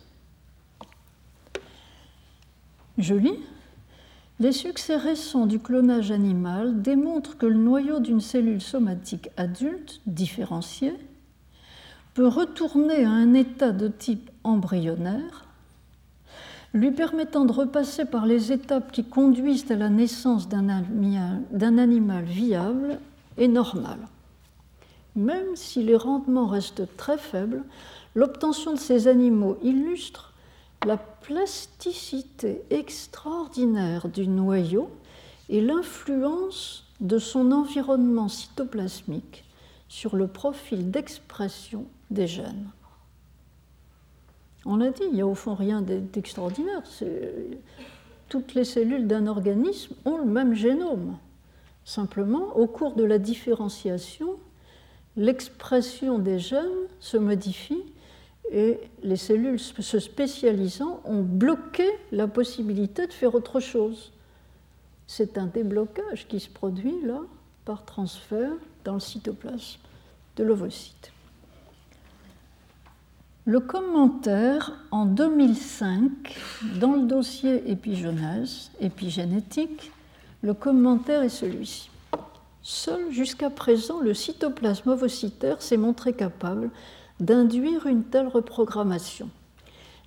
[2.97, 3.39] Je lis.
[4.39, 10.95] Les succès récents du clonage animal démontrent que le noyau d'une cellule somatique adulte, différenciée,
[12.13, 15.45] peut retourner à un état de type embryonnaire
[16.75, 22.99] lui permettant de repasser par les étapes qui conduisent à la naissance d'un animal viable
[23.37, 23.97] et normal.
[25.15, 27.63] Même si les rendements restent très faibles,
[28.15, 30.33] l'obtention de ces animaux illustre
[30.85, 34.89] la plasticité extraordinaire du noyau
[35.49, 39.43] et l'influence de son environnement cytoplasmique
[39.87, 42.69] sur le profil d'expression des gènes.
[44.65, 46.81] On l'a dit, il n'y a au fond rien d'extraordinaire.
[48.29, 51.17] Toutes les cellules d'un organisme ont le même génome.
[51.83, 54.31] Simplement, au cours de la différenciation,
[55.17, 57.83] l'expression des gènes se modifie
[58.51, 64.11] et les cellules se spécialisant ont bloqué la possibilité de faire autre chose.
[65.07, 67.21] C'est un déblocage qui se produit là
[67.63, 68.51] par transfert
[68.83, 69.79] dans le cytoplasme
[70.35, 71.11] de l'ovocyte.
[73.45, 76.09] Le commentaire en 2005
[76.79, 79.91] dans le dossier épigenèse, épigénétique,
[80.41, 81.89] le commentaire est celui-ci.
[82.67, 86.71] Seul jusqu'à présent, le cytoplasme ovocytaire s'est montré capable
[87.19, 89.29] d'induire une telle reprogrammation.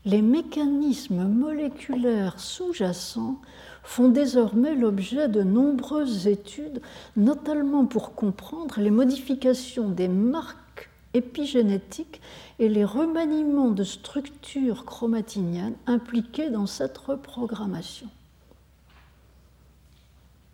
[0.04, 3.40] Les mécanismes moléculaires sous-jacents
[3.84, 6.82] font désormais l'objet de nombreuses études,
[7.16, 12.20] notamment pour comprendre les modifications des marques épigénétiques
[12.58, 18.08] et les remaniements de structures chromatiniennes impliquées dans cette reprogrammation.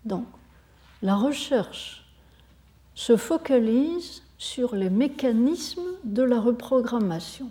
[0.05, 0.27] Donc,
[1.05, 2.03] la recherche
[2.95, 7.51] se focalise sur les mécanismes de la reprogrammation.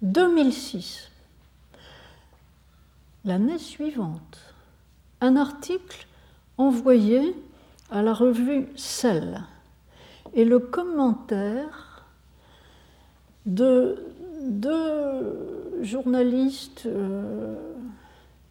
[0.00, 1.10] 2006,
[3.26, 4.54] l'année suivante,
[5.20, 6.06] un article
[6.56, 7.36] envoyé
[7.90, 9.42] à la revue Cell
[10.32, 12.06] et le commentaire
[13.44, 14.02] de
[14.44, 17.69] deux journalistes euh,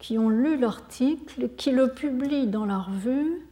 [0.00, 3.46] qui ont lu l'article, qui le publient dans la revue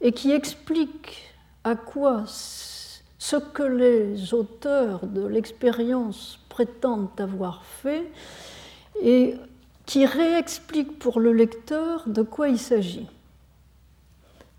[0.00, 8.10] et qui expliquent à quoi ce que les auteurs de l'expérience prétendent avoir fait
[9.02, 9.34] et
[9.84, 13.08] qui réexpliquent pour le lecteur de quoi il s'agit.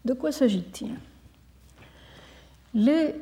[0.05, 0.91] De quoi s'agit-il?
[2.73, 3.15] Les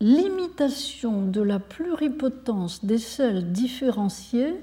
[0.00, 4.54] limitations de la pluripotence des sels différenciés,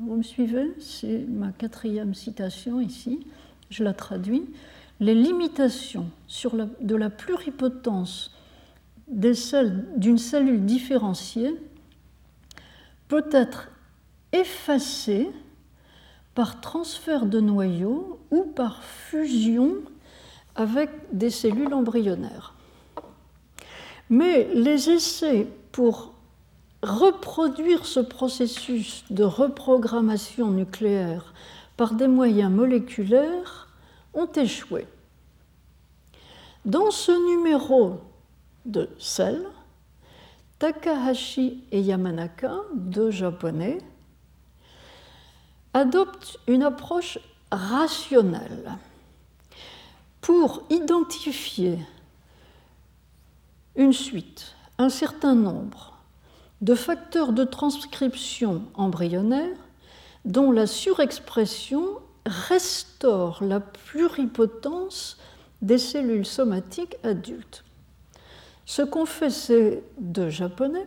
[0.00, 3.26] vous me suivez C'est ma quatrième citation ici,
[3.70, 4.44] je la traduis
[4.98, 8.34] les limitations sur de la pluripotence
[9.08, 11.54] d'une cellule différenciée
[13.08, 13.70] peut être
[14.32, 15.28] effacée
[16.34, 19.74] par transfert de noyau ou par fusion
[20.54, 22.54] avec des cellules embryonnaires.
[24.10, 26.09] Mais les essais pour
[26.82, 31.34] reproduire ce processus de reprogrammation nucléaire
[31.76, 33.68] par des moyens moléculaires
[34.14, 34.86] ont échoué.
[36.64, 38.00] Dans ce numéro
[38.66, 39.46] de Cell,
[40.58, 43.78] Takahashi et Yamanaka, deux japonais,
[45.72, 47.18] adoptent une approche
[47.50, 48.76] rationnelle
[50.20, 51.78] pour identifier
[53.76, 55.89] une suite, un certain nombre
[56.60, 59.56] de facteurs de transcription embryonnaire
[60.24, 61.84] dont la surexpression
[62.26, 65.18] restaure la pluripotence
[65.62, 67.64] des cellules somatiques adultes.
[68.66, 70.86] Ce qu'ont fait ces deux Japonais,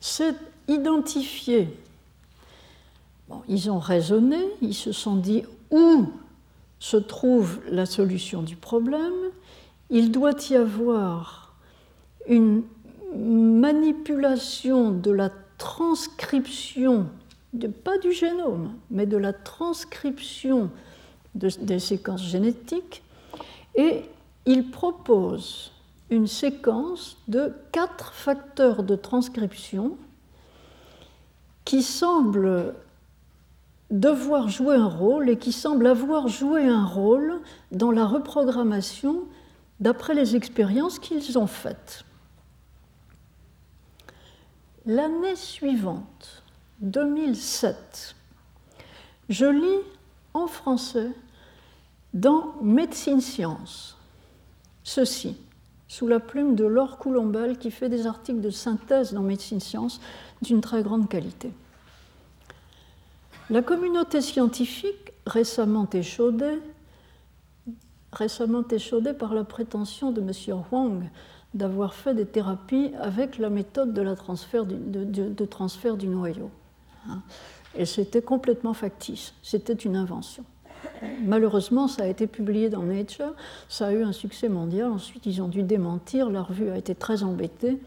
[0.00, 0.34] c'est
[0.68, 1.68] identifier.
[3.48, 6.06] ils ont raisonné, ils se sont dit où
[6.78, 9.30] se trouve la solution du problème.
[9.88, 11.54] Il doit y avoir
[12.26, 12.62] une
[13.16, 17.06] manipulation de la transcription
[17.84, 20.70] pas du génome, mais de la transcription
[21.34, 23.02] des séquences génétiques,
[23.74, 24.02] et
[24.46, 25.72] il propose
[26.10, 29.96] une séquence de quatre facteurs de transcription
[31.64, 32.74] qui semblent
[33.90, 37.40] devoir jouer un rôle et qui semblent avoir joué un rôle
[37.70, 39.20] dans la reprogrammation
[39.80, 42.04] d'après les expériences qu'ils ont faites.
[44.86, 46.42] L'année suivante,
[46.80, 48.16] 2007.
[49.28, 49.82] Je lis
[50.34, 51.10] en français
[52.12, 53.96] dans Médecine Science
[54.84, 55.36] ceci,
[55.88, 60.00] sous la plume de Laure Coulombel qui fait des articles de synthèse dans Médecine Science
[60.40, 61.52] d'une très grande qualité.
[63.50, 66.58] La communauté scientifique, récemment échaudée,
[68.12, 70.32] récemment échaudée par la prétention de M.
[70.70, 71.04] Huang
[71.54, 76.50] d'avoir fait des thérapies avec la méthode de, la transfert de transfert du noyau.
[77.08, 77.22] Hein.
[77.76, 80.44] Et c'était complètement factice, c'était une invention.
[81.24, 83.34] Malheureusement, ça a été publié dans Nature,
[83.68, 86.94] ça a eu un succès mondial, ensuite ils ont dû démentir, leur revue a été
[86.94, 87.78] très embêtée.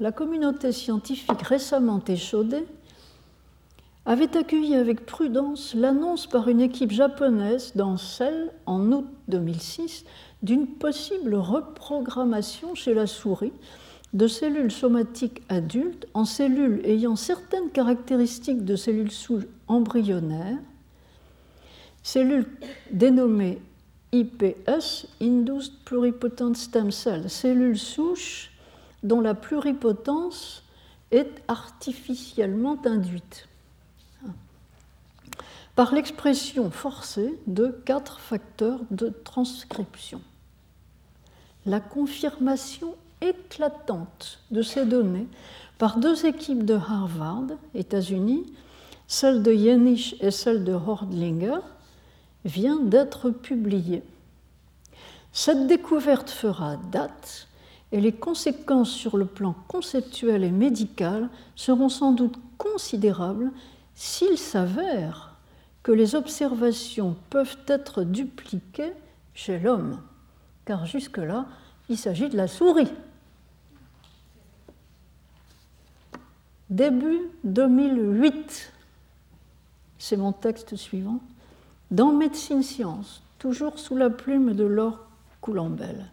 [0.00, 2.64] La communauté scientifique récemment échaudée
[4.04, 10.04] avait accueilli avec prudence l'annonce par une équipe japonaise dans Cell en août 2006
[10.42, 13.52] d'une possible reprogrammation chez la souris
[14.12, 20.58] de cellules somatiques adultes en cellules ayant certaines caractéristiques de cellules souches embryonnaires,
[22.02, 22.46] cellules
[22.90, 23.60] dénommées
[24.12, 28.52] IPS, Induced Pluripotent Stem Cell, cellules souches
[29.02, 30.62] dont la pluripotence
[31.10, 33.45] est artificiellement induite.
[35.76, 40.22] Par l'expression forcée de quatre facteurs de transcription.
[41.66, 45.28] La confirmation éclatante de ces données
[45.76, 48.46] par deux équipes de Harvard, États-Unis,
[49.06, 51.60] celle de Jenisch et celle de Hordlinger,
[52.46, 54.02] vient d'être publiée.
[55.32, 57.48] Cette découverte fera date
[57.92, 63.52] et les conséquences sur le plan conceptuel et médical seront sans doute considérables
[63.94, 65.35] s'il s'avère
[65.86, 68.92] que les observations peuvent être dupliquées
[69.34, 70.00] chez l'homme,
[70.64, 71.46] car jusque-là,
[71.88, 72.90] il s'agit de la souris.
[76.70, 78.72] Début 2008,
[79.96, 81.20] c'est mon texte suivant,
[81.92, 85.06] dans Médecine Science, toujours sous la plume de Laure
[85.40, 86.06] Coulambelle.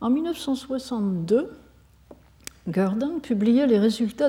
[0.00, 1.50] En 1962,
[2.68, 4.28] Gurdon publiait les résultats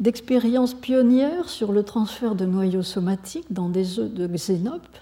[0.00, 4.96] d'expériences pionnières sur le transfert de noyaux somatiques dans des œufs de xénope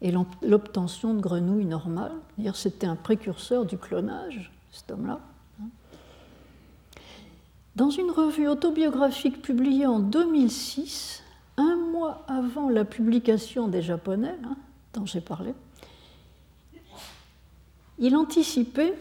[0.00, 2.14] et l'obtention de grenouilles normales.
[2.54, 5.20] C'était un précurseur du clonage, cet homme-là.
[7.74, 11.24] Dans une revue autobiographique publiée en 2006,
[11.56, 14.56] un mois avant la publication des Japonais, hein,
[14.92, 15.54] dont j'ai parlé,
[17.98, 18.94] il anticipait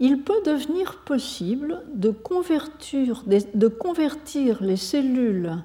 [0.00, 3.22] il peut devenir possible de convertir,
[4.60, 5.62] les cellules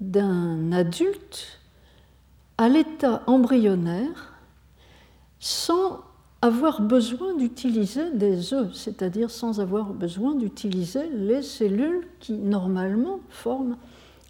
[0.00, 1.60] d'un adulte
[2.58, 4.34] à l'état embryonnaire
[5.38, 6.00] sans
[6.42, 13.76] avoir besoin d'utiliser des œufs, c'est-à-dire sans avoir besoin d'utiliser les cellules qui normalement forment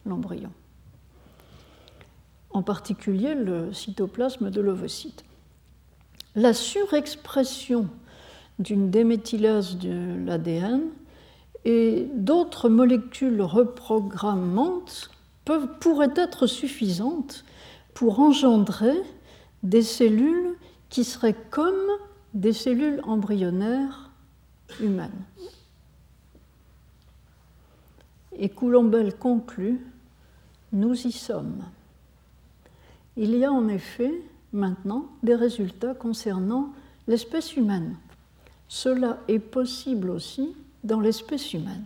[0.04, 0.50] l'embryon,
[2.50, 5.24] en particulier le cytoplasme de l'ovocyte.
[6.34, 7.88] La surexpression
[8.58, 10.82] d'une déméthylase de l'ADN
[11.64, 15.10] et d'autres molécules reprogrammantes
[15.80, 17.44] pourraient être suffisantes
[17.94, 18.96] pour engendrer
[19.62, 20.54] des cellules
[20.88, 21.74] qui seraient comme
[22.34, 24.10] des cellules embryonnaires
[24.80, 25.24] humaines.
[28.38, 29.80] Et Coulombelle conclut,
[30.72, 31.64] nous y sommes.
[33.16, 34.12] Il y a en effet
[34.52, 36.72] maintenant des résultats concernant
[37.08, 37.96] l'espèce humaine.
[38.68, 41.84] Cela est possible aussi dans l'espèce humaine.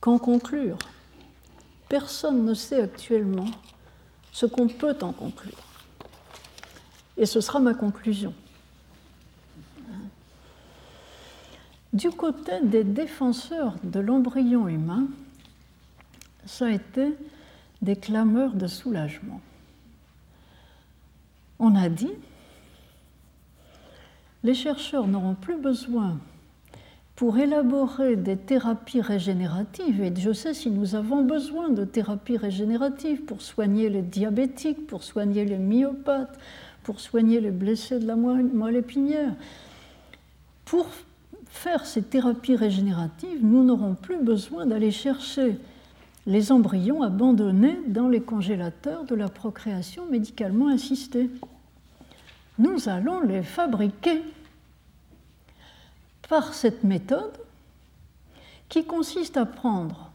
[0.00, 0.78] Qu'en conclure
[1.88, 3.46] Personne ne sait actuellement
[4.32, 5.62] ce qu'on peut en conclure.
[7.16, 8.34] Et ce sera ma conclusion.
[11.92, 15.06] Du côté des défenseurs de l'embryon humain,
[16.44, 17.14] ça a été
[17.80, 19.40] des clameurs de soulagement.
[21.58, 22.12] On a dit,
[24.42, 26.18] les chercheurs n'auront plus besoin
[27.16, 33.22] pour élaborer des thérapies régénératives, et je sais si nous avons besoin de thérapies régénératives
[33.22, 36.38] pour soigner les diabétiques, pour soigner les myopathes,
[36.82, 39.32] pour soigner les blessés de la moelle épinière,
[40.64, 40.86] pour
[41.46, 45.56] faire ces thérapies régénératives, nous n'aurons plus besoin d'aller chercher
[46.26, 51.30] les embryons abandonnés dans les congélateurs de la procréation médicalement assistée.
[52.58, 54.22] Nous allons les fabriquer
[56.28, 57.38] par cette méthode
[58.68, 60.10] qui consiste à prendre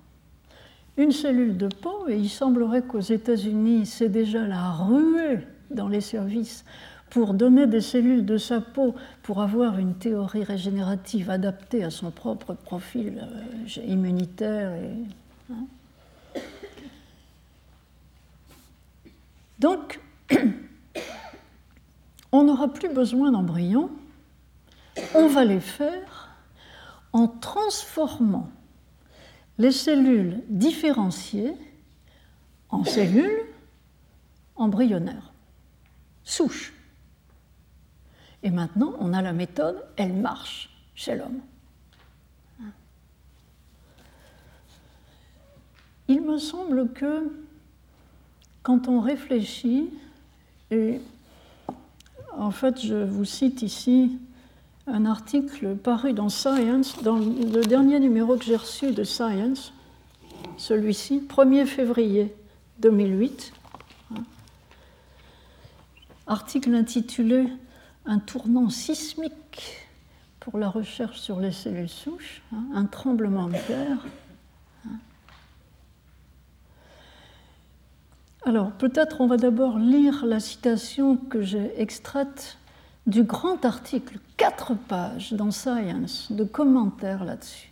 [0.97, 5.39] une cellule de peau, et il semblerait qu'aux États-Unis, c'est déjà la ruée
[5.71, 6.65] dans les services
[7.09, 12.11] pour donner des cellules de sa peau pour avoir une théorie régénérative adaptée à son
[12.11, 14.73] propre profil euh, immunitaire.
[15.51, 15.55] Hein.
[19.59, 19.99] Donc,
[22.31, 23.91] on n'aura plus besoin d'embryons,
[25.13, 26.29] on va les faire
[27.11, 28.49] en transformant
[29.57, 31.53] les cellules différenciées
[32.69, 33.45] en cellules
[34.55, 35.33] embryonnaires,
[36.23, 36.73] souches.
[38.43, 41.41] Et maintenant, on a la méthode, elle marche chez l'homme.
[46.07, 47.48] Il me semble que
[48.69, 49.89] quand on réfléchit,
[50.69, 51.01] et
[52.37, 54.19] en fait je vous cite ici
[54.85, 59.73] un article paru dans Science, dans le dernier numéro que j'ai reçu de Science,
[60.57, 62.31] celui-ci, 1er février
[62.77, 63.53] 2008,
[66.27, 67.47] article intitulé
[68.05, 69.87] Un tournant sismique
[70.39, 74.05] pour la recherche sur les cellules souches, hein, un tremblement de terre.
[78.45, 82.57] Alors, peut-être on va d'abord lire la citation que j'ai extraite
[83.05, 87.71] du grand article, quatre pages dans Science, de commentaires là-dessus.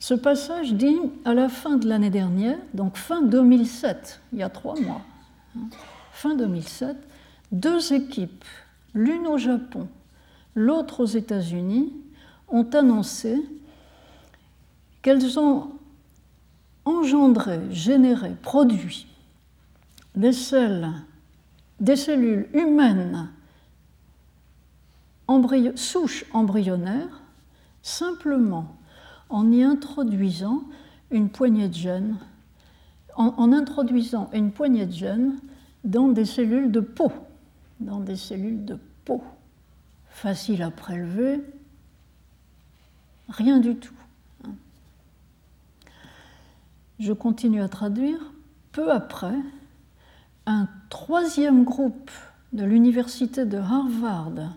[0.00, 4.50] Ce passage dit, à la fin de l'année dernière, donc fin 2007, il y a
[4.50, 5.00] trois mois,
[5.56, 5.68] hein,
[6.12, 6.96] fin 2007,
[7.52, 8.44] deux équipes,
[8.92, 9.88] l'une au Japon,
[10.54, 11.90] l'autre aux États-Unis,
[12.48, 13.42] ont annoncé
[15.00, 15.70] qu'elles ont
[16.84, 19.06] engendré, généré, produit
[20.14, 20.32] des,
[21.80, 23.28] des cellules humaines
[25.76, 27.22] souches embryonnaires
[27.82, 28.76] simplement
[29.28, 30.64] en y introduisant
[31.10, 32.16] une poignée de gènes,
[33.16, 35.38] en, introduisant une poignée de gènes
[35.84, 37.12] dans des cellules de peau,
[37.80, 39.22] dans des cellules de peau,
[40.08, 41.40] facile à prélever,
[43.28, 43.94] rien du tout.
[46.98, 48.18] Je continue à traduire.
[48.72, 49.38] Peu après,
[50.46, 52.10] un troisième groupe
[52.52, 54.54] de l'université de Harvard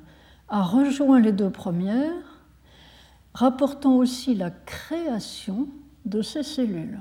[0.49, 2.39] a rejoint les deux premières,
[3.33, 5.67] rapportant aussi la création
[6.05, 6.99] de ces cellules.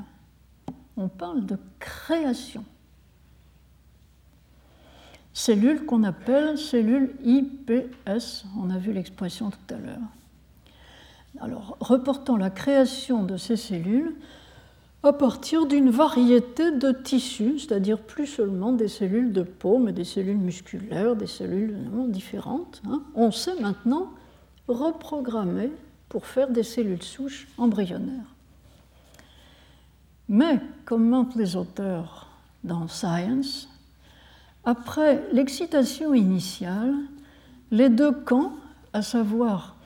[0.96, 2.64] On parle de création.
[5.34, 9.98] Cellules qu'on appelle cellules IPS, on a vu l'expression tout à l'heure.
[11.40, 14.16] Alors, reportant la création de ces cellules
[15.06, 20.04] à partir d'une variété de tissus, c'est-à-dire plus seulement des cellules de peau, mais des
[20.04, 21.76] cellules musculaires, des cellules
[22.08, 22.82] différentes.
[22.88, 23.02] Hein.
[23.14, 24.10] On sait maintenant
[24.66, 25.70] reprogrammer
[26.08, 28.34] pour faire des cellules souches embryonnaires.
[30.28, 32.26] Mais, commentent les auteurs
[32.64, 33.68] dans Science,
[34.64, 36.94] après l'excitation initiale,
[37.70, 38.54] les deux camps,
[38.92, 39.76] à savoir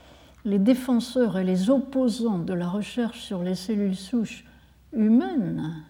[0.47, 4.45] les défenseurs et les opposants de la recherche sur les cellules souches
[4.93, 5.85] humaine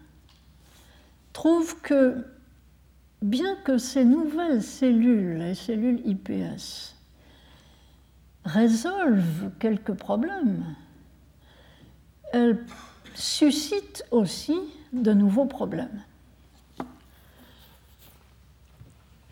[1.33, 2.25] trouve que
[3.23, 6.97] bien que ces nouvelles cellules, les cellules IPS,
[8.45, 10.65] résolvent quelques problèmes,
[12.33, 12.65] elles
[13.15, 14.59] suscitent aussi
[14.93, 16.03] de nouveaux problèmes.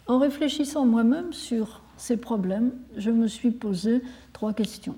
[0.07, 4.03] En réfléchissant moi-même sur ces problèmes, je me suis posé
[4.33, 4.97] trois questions.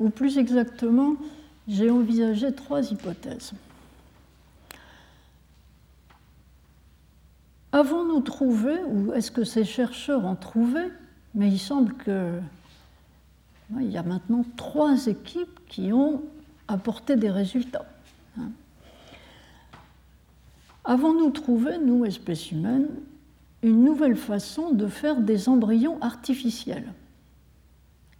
[0.00, 1.16] Ou plus exactement,
[1.68, 3.52] j'ai envisagé trois hypothèses.
[7.72, 10.80] Avons-nous trouvé, ou est-ce que ces chercheurs ont trouvé,
[11.34, 12.40] mais il semble que
[13.76, 16.22] il y a maintenant trois équipes qui ont
[16.68, 17.84] apporté des résultats.
[18.38, 18.50] Hein.
[20.84, 22.88] Avons-nous trouvé, nous, espèces humaines,
[23.62, 26.94] une nouvelle façon de faire des embryons artificiels?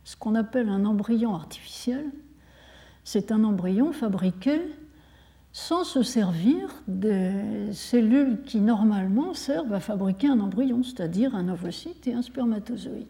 [0.04, 2.04] Ce qu'on appelle un embryon artificiel,
[3.10, 4.60] c'est un embryon fabriqué
[5.50, 12.06] sans se servir des cellules qui normalement servent à fabriquer un embryon, c'est-à-dire un ovocyte
[12.06, 13.08] et un spermatozoïde.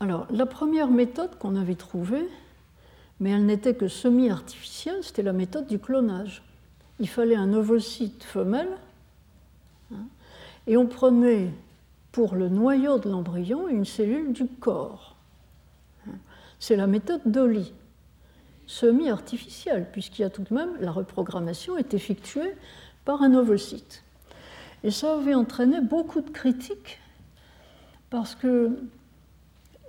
[0.00, 2.28] Alors, la première méthode qu'on avait trouvée,
[3.20, 6.42] mais elle n'était que semi-artificielle, c'était la méthode du clonage.
[6.98, 8.76] Il fallait un ovocyte femelle,
[9.94, 10.08] hein,
[10.66, 11.52] et on prenait
[12.10, 15.17] pour le noyau de l'embryon une cellule du corps.
[16.58, 17.72] C'est la méthode Dolly,
[18.66, 22.54] semi-artificielle, puisqu'il y a tout de même la reprogrammation est effectuée
[23.04, 24.02] par un ovocyte.
[24.84, 27.00] Et ça avait entraîné beaucoup de critiques,
[28.10, 28.78] parce que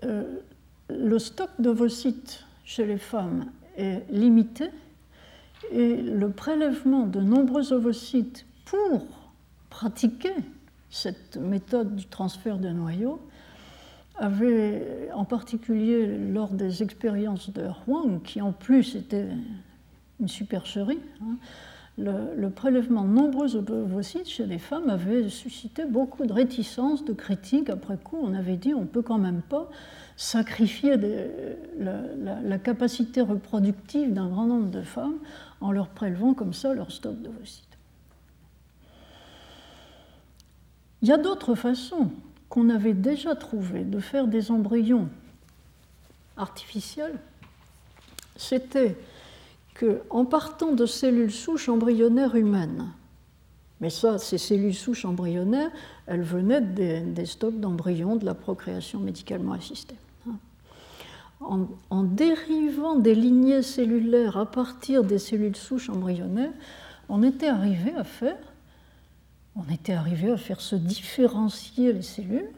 [0.04, 0.40] euh,
[0.90, 4.70] le stock d'ovocytes chez les femmes est limité,
[5.72, 9.06] et le prélèvement de nombreux ovocytes pour
[9.70, 10.34] pratiquer
[10.90, 13.22] cette méthode du transfert de noyau
[14.20, 19.28] avait, en particulier lors des expériences de Huang, qui en plus était
[20.20, 21.38] une supercherie, hein,
[21.98, 27.70] le, prélèvement de nombreux ovocytes chez les femmes avait suscité beaucoup de réticences, de critiques.
[27.70, 29.70] Après coup, on avait dit on ne peut quand même pas
[30.16, 30.96] sacrifier
[31.78, 35.18] la, capacité reproductive d'un grand nombre de femmes
[35.62, 37.66] en leur prélevant comme ça leur stock d'ovocytes.
[41.02, 42.12] Il y a d'autres façons
[42.50, 45.08] qu'on avait déjà trouvé de faire des embryons
[46.36, 47.20] artificiels,
[48.36, 48.98] c'était
[49.76, 52.88] que, en partant de cellules souches embryonnaires humaines,
[53.82, 55.72] mais ça, ces cellules souches embryonnaires,
[56.06, 59.96] elles venaient des, stocks d'embryons de la procréation médicalement assistée.
[61.40, 66.52] En, en, dérivant des lignées cellulaires à partir des cellules souches embryonnaires,
[67.08, 68.36] on était arrivé à faire
[69.56, 72.52] on était arrivé à faire se différencier les cellules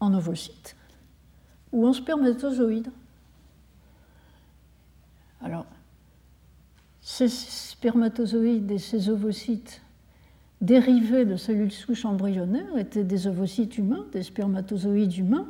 [0.00, 0.76] en ovocytes
[1.72, 2.90] ou en spermatozoïdes.
[5.40, 5.66] Alors,
[7.00, 9.82] ces spermatozoïdes et ces ovocytes
[10.60, 15.48] dérivés de cellules souches embryonnaires étaient des ovocytes humains, des spermatozoïdes humains,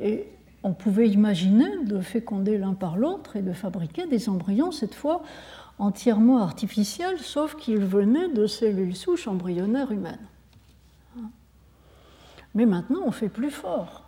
[0.00, 0.26] et
[0.64, 5.22] on pouvait imaginer de féconder l'un par l'autre et de fabriquer des embryons, cette fois
[5.78, 10.26] entièrement artificiels, sauf qu'ils venaient de cellules souches embryonnaires humaines.
[12.54, 14.04] Mais maintenant, on fait plus fort.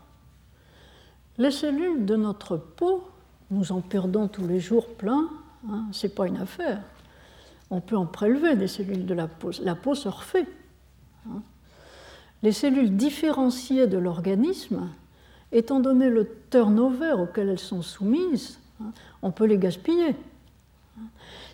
[1.39, 3.05] Les cellules de notre peau,
[3.51, 5.29] nous en perdons tous les jours plein,
[5.69, 6.81] hein, ce n'est pas une affaire.
[7.71, 9.51] On peut en prélever des cellules de la peau.
[9.63, 10.47] La peau se refait.
[11.29, 11.43] Hein.
[12.43, 14.89] Les cellules différenciées de l'organisme,
[15.51, 18.93] étant donné le turnover auquel elles sont soumises, hein,
[19.23, 20.15] on peut les gaspiller.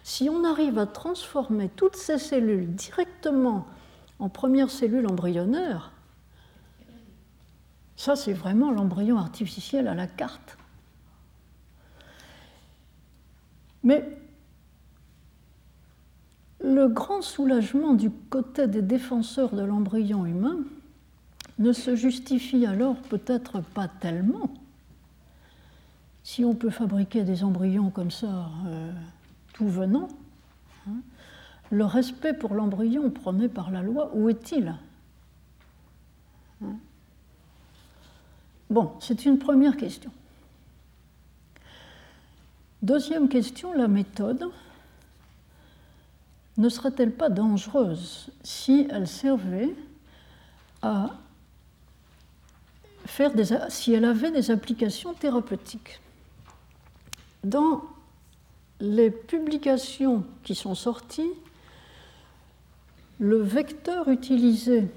[0.05, 3.67] Si on arrive à transformer toutes ces cellules directement
[4.19, 5.93] en premières cellules embryonnaires,
[7.97, 10.57] ça c'est vraiment l'embryon artificiel à la carte.
[13.85, 14.19] Mais
[16.63, 20.59] le grand soulagement du côté des défenseurs de l'embryon humain
[21.59, 24.51] ne se justifie alors peut-être pas tellement.
[26.25, 28.93] Si on peut fabriquer des embryons comme ça, euh,
[29.53, 30.09] tout venant,
[30.89, 31.01] hein,
[31.71, 34.75] le respect pour l'embryon prôné par la loi, où est-il
[36.63, 36.77] hein?
[38.71, 40.11] Bon, c'est une première question.
[42.81, 44.51] Deuxième question, la méthode
[46.57, 49.75] ne serait-elle pas dangereuse si elle servait
[50.81, 51.11] à
[53.05, 56.01] faire des, si avait des applications thérapeutiques?
[58.81, 61.31] Les publications qui sont sorties,
[63.19, 64.89] le vecteur utilisé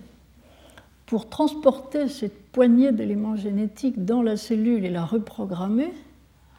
[1.05, 5.93] pour transporter cette poignée d'éléments génétiques dans la cellule et la reprogrammer,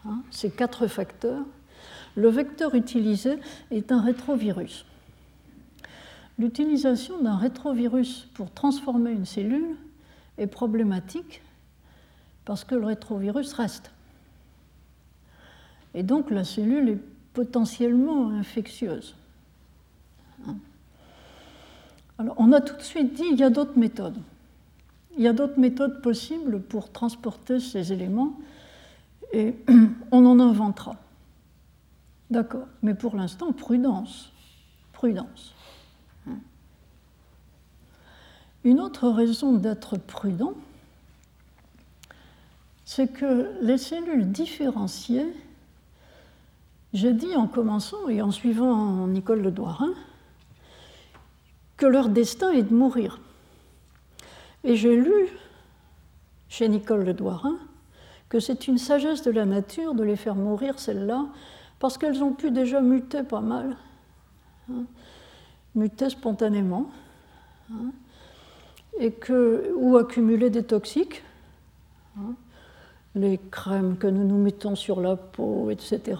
[0.05, 1.43] hein, ces quatre facteurs,
[2.15, 3.35] le vecteur utilisé
[3.71, 4.85] est un rétrovirus.
[6.39, 9.75] L'utilisation d'un rétrovirus pour transformer une cellule
[10.37, 11.41] est problématique
[12.45, 13.91] parce que le rétrovirus reste.
[15.97, 16.99] Et donc la cellule est
[17.33, 19.15] potentiellement infectieuse.
[22.19, 24.19] Alors on a tout de suite dit il y a d'autres méthodes.
[25.17, 28.37] Il y a d'autres méthodes possibles pour transporter ces éléments
[29.33, 29.55] et
[30.11, 30.97] on en inventera.
[32.29, 34.31] D'accord, mais pour l'instant, prudence.
[34.93, 35.55] Prudence.
[38.63, 40.53] Une autre raison d'être prudent,
[42.85, 45.33] c'est que les cellules différenciées,
[46.97, 49.93] j'ai dit en commençant et en suivant Nicole Le Douarin,
[51.77, 53.19] que leur destin est de mourir.
[54.63, 55.27] Et j'ai lu
[56.49, 57.55] chez Nicole Le Douarin
[58.29, 61.27] que c'est une sagesse de la nature de les faire mourir, celles-là,
[61.77, 63.77] parce qu'elles ont pu déjà muter pas mal,
[64.71, 64.83] hein,
[65.75, 66.89] muter spontanément.
[67.71, 67.91] Hein,
[68.99, 71.21] et que, ou accumuler des toxiques,
[72.17, 72.33] hein,
[73.13, 76.15] les crèmes que nous nous mettons sur la peau, etc.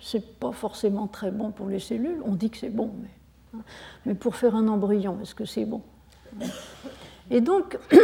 [0.00, 2.20] c'est pas forcément très bon pour les cellules.
[2.24, 3.60] On dit que c'est bon, mais,
[4.06, 5.82] mais pour faire un embryon, est-ce que c'est bon?
[7.30, 7.78] Et donc,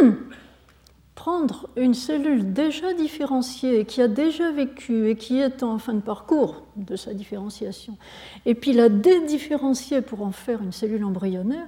[1.15, 6.01] prendre une cellule déjà différenciée, qui a déjà vécu et qui est en fin de
[6.01, 7.97] parcours de sa différenciation,
[8.45, 11.67] et puis la dédifférencier pour en faire une cellule embryonnaire,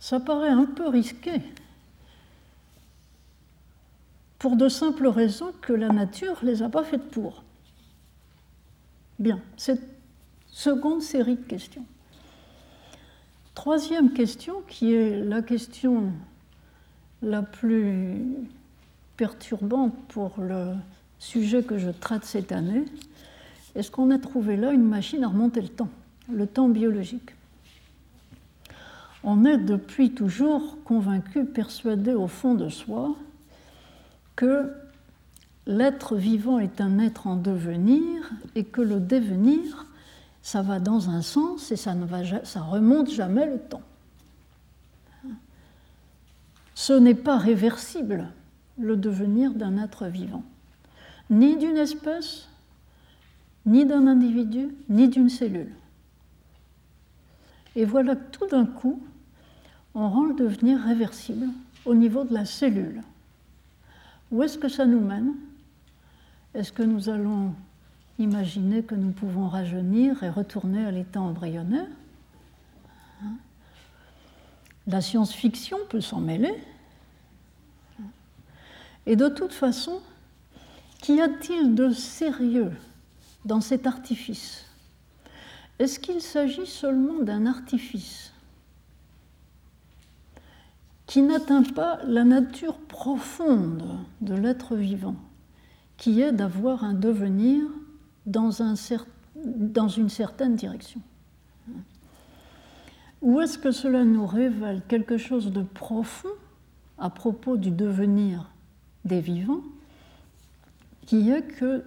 [0.00, 1.32] ça paraît un peu risqué,
[4.38, 7.42] pour de simples raisons que la nature les a pas faites pour.
[9.18, 9.82] Bien, cette
[10.48, 11.84] seconde série de questions.
[13.54, 16.12] Troisième question, qui est la question
[17.22, 18.20] la plus
[19.16, 20.74] perturbante pour le
[21.18, 22.84] sujet que je traite cette année.
[23.74, 25.88] Est-ce qu'on a trouvé là une machine à remonter le temps,
[26.30, 27.30] le temps biologique?
[29.24, 33.16] On est depuis toujours convaincu, persuadé au fond de soi
[34.36, 34.70] que
[35.66, 39.86] l'être vivant est un être en devenir et que le devenir,
[40.42, 43.82] ça va dans un sens et ça ne remonte jamais le temps.
[46.74, 48.28] Ce n'est pas réversible
[48.78, 50.44] le devenir d'un être vivant,
[51.30, 52.48] ni d'une espèce,
[53.64, 55.72] ni d'un individu, ni d'une cellule.
[57.74, 59.02] Et voilà que tout d'un coup,
[59.94, 61.48] on rend le devenir réversible
[61.86, 63.02] au niveau de la cellule.
[64.30, 65.34] Où est-ce que ça nous mène?
[66.56, 67.52] Est-ce que nous allons
[68.18, 71.86] imaginer que nous pouvons rajeunir et retourner à l'état embryonnaire
[73.22, 73.34] hein
[74.86, 76.54] La science-fiction peut s'en mêler.
[79.04, 80.00] Et de toute façon,
[81.02, 82.72] qu'y a-t-il de sérieux
[83.44, 84.64] dans cet artifice
[85.78, 88.32] Est-ce qu'il s'agit seulement d'un artifice
[91.06, 95.16] qui n'atteint pas la nature profonde de l'être vivant,
[95.96, 97.64] qui est d'avoir un devenir
[98.26, 98.74] dans, un
[99.44, 101.00] dans une certaine direction.
[103.22, 106.28] Ou est-ce que cela nous révèle quelque chose de profond
[106.98, 108.50] à propos du devenir
[109.04, 109.62] des vivants,
[111.06, 111.84] qui est que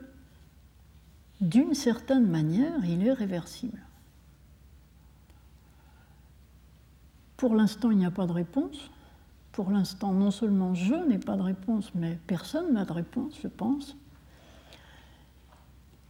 [1.42, 3.80] d'une certaine manière, il est réversible?
[7.38, 8.90] Pour l'instant, il n'y a pas de réponse.
[9.52, 13.48] Pour l'instant, non seulement je n'ai pas de réponse, mais personne n'a de réponse, je
[13.48, 13.96] pense.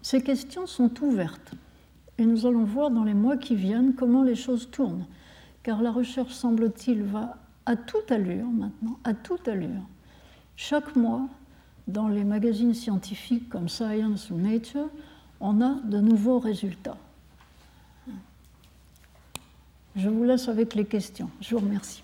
[0.01, 1.53] Ces questions sont ouvertes
[2.17, 5.05] et nous allons voir dans les mois qui viennent comment les choses tournent,
[5.63, 9.83] car la recherche, semble-t-il, va à toute allure maintenant, à toute allure.
[10.55, 11.27] Chaque mois,
[11.87, 14.89] dans les magazines scientifiques comme Science ou Nature,
[15.39, 16.97] on a de nouveaux résultats.
[19.95, 21.29] Je vous laisse avec les questions.
[21.41, 22.03] Je vous remercie.